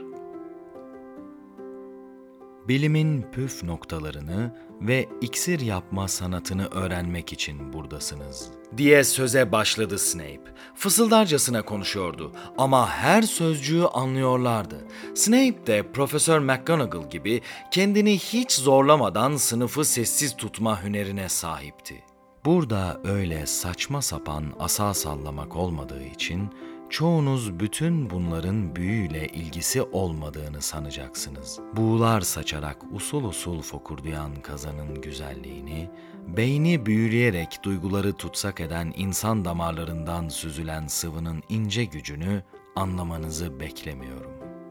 Bilimin 2.68 3.26
püf 3.32 3.64
noktalarını 3.64 4.54
ve 4.80 5.08
iksir 5.20 5.60
yapma 5.60 6.08
sanatını 6.08 6.66
öğrenmek 6.66 7.32
için 7.32 7.72
buradasınız. 7.72 8.50
Diye 8.76 9.04
söze 9.04 9.52
başladı 9.52 9.98
Snape. 9.98 10.54
Fısıldarcasına 10.74 11.62
konuşuyordu 11.62 12.32
ama 12.58 12.88
her 12.90 13.22
sözcüğü 13.22 13.82
anlıyorlardı. 13.82 14.84
Snape 15.14 15.66
de 15.66 15.92
Profesör 15.92 16.38
McGonagall 16.38 17.10
gibi 17.10 17.40
kendini 17.70 18.18
hiç 18.18 18.52
zorlamadan 18.52 19.36
sınıfı 19.36 19.84
sessiz 19.84 20.36
tutma 20.36 20.82
hünerine 20.82 21.28
sahipti. 21.28 22.04
Burada 22.44 23.00
öyle 23.04 23.46
saçma 23.46 24.02
sapan 24.02 24.44
asa 24.58 24.94
sallamak 24.94 25.56
olmadığı 25.56 26.04
için 26.04 26.50
çoğunuz 26.90 27.60
bütün 27.60 28.10
bunların 28.10 28.76
büyüyle 28.76 29.28
ilgisi 29.28 29.82
olmadığını 29.82 30.62
sanacaksınız. 30.62 31.60
Buğular 31.76 32.20
saçarak 32.20 32.76
usul 32.92 33.24
usul 33.24 33.62
fokurdayan 33.62 34.34
kazanın 34.34 35.00
güzelliğini, 35.00 35.90
beyni 36.26 36.86
büyüleyerek 36.86 37.58
duyguları 37.62 38.12
tutsak 38.12 38.60
eden 38.60 38.92
insan 38.96 39.44
damarlarından 39.44 40.28
süzülen 40.28 40.86
sıvının 40.86 41.42
ince 41.48 41.84
gücünü 41.84 42.42
anlamanızı 42.76 43.60
beklemiyorum. 43.60 44.30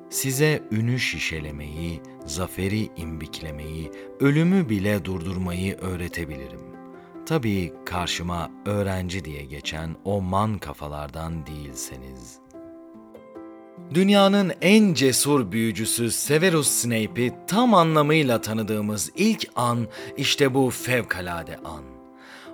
Size 0.09 0.63
ünü 0.71 0.99
şişelemeyi, 0.99 2.01
zaferi 2.25 2.89
imbiklemeyi, 2.97 3.91
ölümü 4.19 4.69
bile 4.69 5.05
durdurmayı 5.05 5.77
öğretebilirim. 5.77 6.68
Tabii 7.29 7.73
karşıma 7.85 8.51
öğrenci 8.65 9.25
diye 9.25 9.43
geçen 9.43 9.95
o 10.05 10.21
man 10.21 10.57
kafalardan 10.57 11.45
değilseniz. 11.45 12.39
Dünyanın 13.93 14.51
en 14.61 14.93
cesur 14.93 15.51
büyücüsü 15.51 16.11
Severus 16.11 16.67
Snape'i 16.67 17.33
tam 17.47 17.73
anlamıyla 17.73 18.41
tanıdığımız 18.41 19.11
ilk 19.15 19.47
an 19.55 19.87
işte 20.17 20.53
bu 20.53 20.69
fevkalade 20.69 21.57
an. 21.57 21.83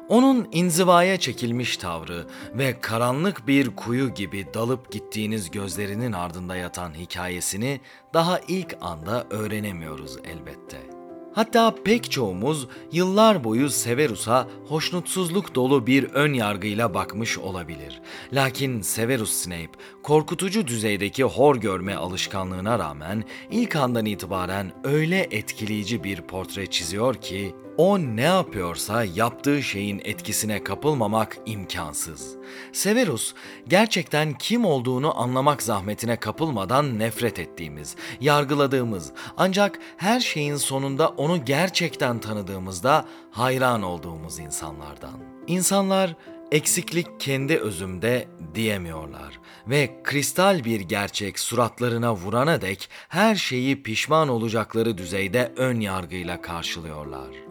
Onun 0.09 0.47
inzivaya 0.51 1.19
çekilmiş 1.19 1.77
tavrı 1.77 2.27
ve 2.53 2.79
karanlık 2.79 3.47
bir 3.47 3.75
kuyu 3.75 4.13
gibi 4.13 4.47
dalıp 4.53 4.91
gittiğiniz 4.91 5.51
gözlerinin 5.51 6.11
ardında 6.11 6.55
yatan 6.55 6.93
hikayesini 6.93 7.81
daha 8.13 8.39
ilk 8.39 8.77
anda 8.81 9.27
öğrenemiyoruz 9.29 10.17
elbette. 10.17 10.94
Hatta 11.35 11.75
pek 11.83 12.11
çoğumuz 12.11 12.67
yıllar 12.91 13.43
boyu 13.43 13.69
Severus'a 13.69 14.47
hoşnutsuzluk 14.67 15.55
dolu 15.55 15.87
bir 15.87 16.03
ön 16.03 16.33
yargıyla 16.33 16.93
bakmış 16.93 17.37
olabilir. 17.37 18.01
Lakin 18.33 18.81
Severus 18.81 19.31
Snape 19.31 19.71
korkutucu 20.03 20.67
düzeydeki 20.67 21.23
hor 21.23 21.55
görme 21.55 21.95
alışkanlığına 21.95 22.79
rağmen 22.79 23.23
ilk 23.51 23.75
andan 23.75 24.05
itibaren 24.05 24.71
öyle 24.83 25.27
etkileyici 25.31 26.03
bir 26.03 26.21
portre 26.21 26.65
çiziyor 26.65 27.15
ki 27.15 27.55
o 27.77 27.99
ne 27.99 28.21
yapıyorsa 28.21 29.03
yaptığı 29.03 29.63
şeyin 29.63 30.01
etkisine 30.03 30.63
kapılmamak 30.63 31.37
imkansız. 31.45 32.35
Severus, 32.73 33.33
gerçekten 33.67 34.33
kim 34.33 34.65
olduğunu 34.65 35.19
anlamak 35.19 35.61
zahmetine 35.61 36.15
kapılmadan 36.15 36.99
nefret 36.99 37.39
ettiğimiz, 37.39 37.95
yargıladığımız, 38.21 39.11
ancak 39.37 39.79
her 39.97 40.19
şeyin 40.19 40.55
sonunda 40.55 41.09
onu 41.25 41.45
gerçekten 41.45 42.19
tanıdığımızda 42.19 43.05
hayran 43.31 43.81
olduğumuz 43.83 44.39
insanlardan. 44.39 45.19
İnsanlar 45.47 46.15
eksiklik 46.51 47.19
kendi 47.19 47.57
özümde 47.57 48.27
diyemiyorlar 48.55 49.39
ve 49.67 50.03
kristal 50.03 50.63
bir 50.63 50.79
gerçek 50.79 51.39
suratlarına 51.39 52.15
vurana 52.15 52.61
dek 52.61 52.89
her 53.09 53.35
şeyi 53.35 53.83
pişman 53.83 54.29
olacakları 54.29 54.97
düzeyde 54.97 55.53
ön 55.57 55.79
yargıyla 55.79 56.41
karşılıyorlar. 56.41 57.44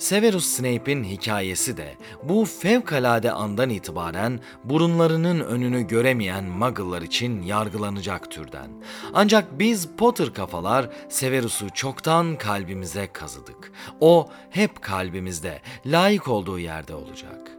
Severus 0.00 0.46
Snape'in 0.46 1.04
hikayesi 1.04 1.76
de 1.76 1.94
bu 2.22 2.44
fevkalade 2.44 3.32
andan 3.32 3.70
itibaren 3.70 4.40
burunlarının 4.64 5.40
önünü 5.40 5.86
göremeyen 5.86 6.44
Muggle'lar 6.44 7.02
için 7.02 7.42
yargılanacak 7.42 8.30
türden. 8.30 8.70
Ancak 9.14 9.58
biz 9.58 9.88
Potter 9.96 10.34
kafalar 10.34 10.90
Severus'u 11.08 11.70
çoktan 11.74 12.36
kalbimize 12.36 13.08
kazıdık. 13.12 13.72
O 14.00 14.28
hep 14.50 14.82
kalbimizde, 14.82 15.60
layık 15.86 16.28
olduğu 16.28 16.58
yerde 16.58 16.94
olacak. 16.94 17.50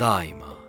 Daima. 0.00 0.65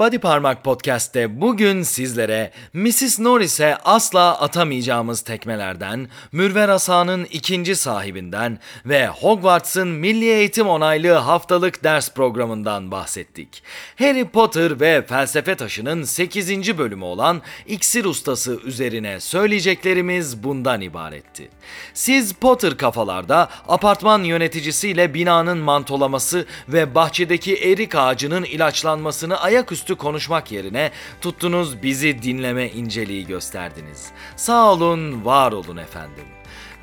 Body 0.00 0.18
Parmak 0.18 0.64
Podcast'te 0.64 1.40
bugün 1.40 1.82
sizlere 1.82 2.50
Mrs. 2.72 3.20
Norris'e 3.20 3.76
asla 3.76 4.40
atamayacağımız 4.40 5.20
tekmelerden, 5.20 6.08
Mürver 6.32 6.68
Asa'nın 6.68 7.24
ikinci 7.24 7.76
sahibinden 7.76 8.58
ve 8.86 9.08
Hogwarts'ın 9.08 9.88
Milli 9.88 10.24
Eğitim 10.24 10.68
Onaylı 10.68 11.12
haftalık 11.12 11.84
ders 11.84 12.12
programından 12.14 12.90
bahsettik. 12.90 13.62
Harry 13.98 14.28
Potter 14.28 14.80
ve 14.80 15.06
Felsefe 15.06 15.54
Taşı'nın 15.54 16.02
8. 16.02 16.78
bölümü 16.78 17.04
olan 17.04 17.42
İksir 17.66 18.04
Ustası 18.04 18.60
üzerine 18.64 19.20
söyleyeceklerimiz 19.20 20.42
bundan 20.42 20.80
ibaretti. 20.80 21.48
Siz 21.94 22.32
Potter 22.32 22.76
kafalarda 22.76 23.48
apartman 23.68 24.22
yöneticisiyle 24.22 25.14
binanın 25.14 25.58
mantolaması 25.58 26.46
ve 26.68 26.94
bahçedeki 26.94 27.54
erik 27.56 27.94
ağacının 27.94 28.44
ilaçlanmasını 28.44 29.40
ayaküstü 29.40 29.85
üstü 29.86 29.96
konuşmak 29.96 30.52
yerine 30.52 30.90
tuttunuz 31.20 31.82
bizi 31.82 32.22
dinleme 32.22 32.68
inceliği 32.70 33.26
gösterdiniz. 33.26 34.10
Sağ 34.36 34.72
olun, 34.72 35.24
var 35.24 35.52
olun 35.52 35.76
efendim. 35.76 36.24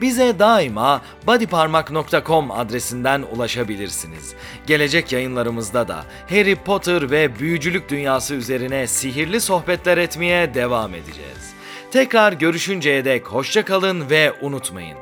Bize 0.01 0.39
daima 0.39 1.01
bodyparmak.com 1.27 2.51
adresinden 2.51 3.21
ulaşabilirsiniz. 3.35 4.33
Gelecek 4.67 5.11
yayınlarımızda 5.11 5.87
da 5.87 6.05
Harry 6.29 6.55
Potter 6.55 7.11
ve 7.11 7.39
büyücülük 7.39 7.89
dünyası 7.89 8.33
üzerine 8.35 8.87
sihirli 8.87 9.41
sohbetler 9.41 9.97
etmeye 9.97 10.53
devam 10.53 10.95
edeceğiz. 10.95 11.53
Tekrar 11.91 12.33
görüşünceye 12.33 13.05
dek 13.05 13.27
hoşça 13.27 13.65
kalın 13.65 14.09
ve 14.09 14.33
unutmayın. 14.41 14.97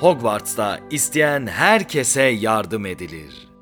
Hogwarts'ta 0.00 0.80
isteyen 0.90 1.46
herkese 1.46 2.22
yardım 2.22 2.86
edilir. 2.86 3.53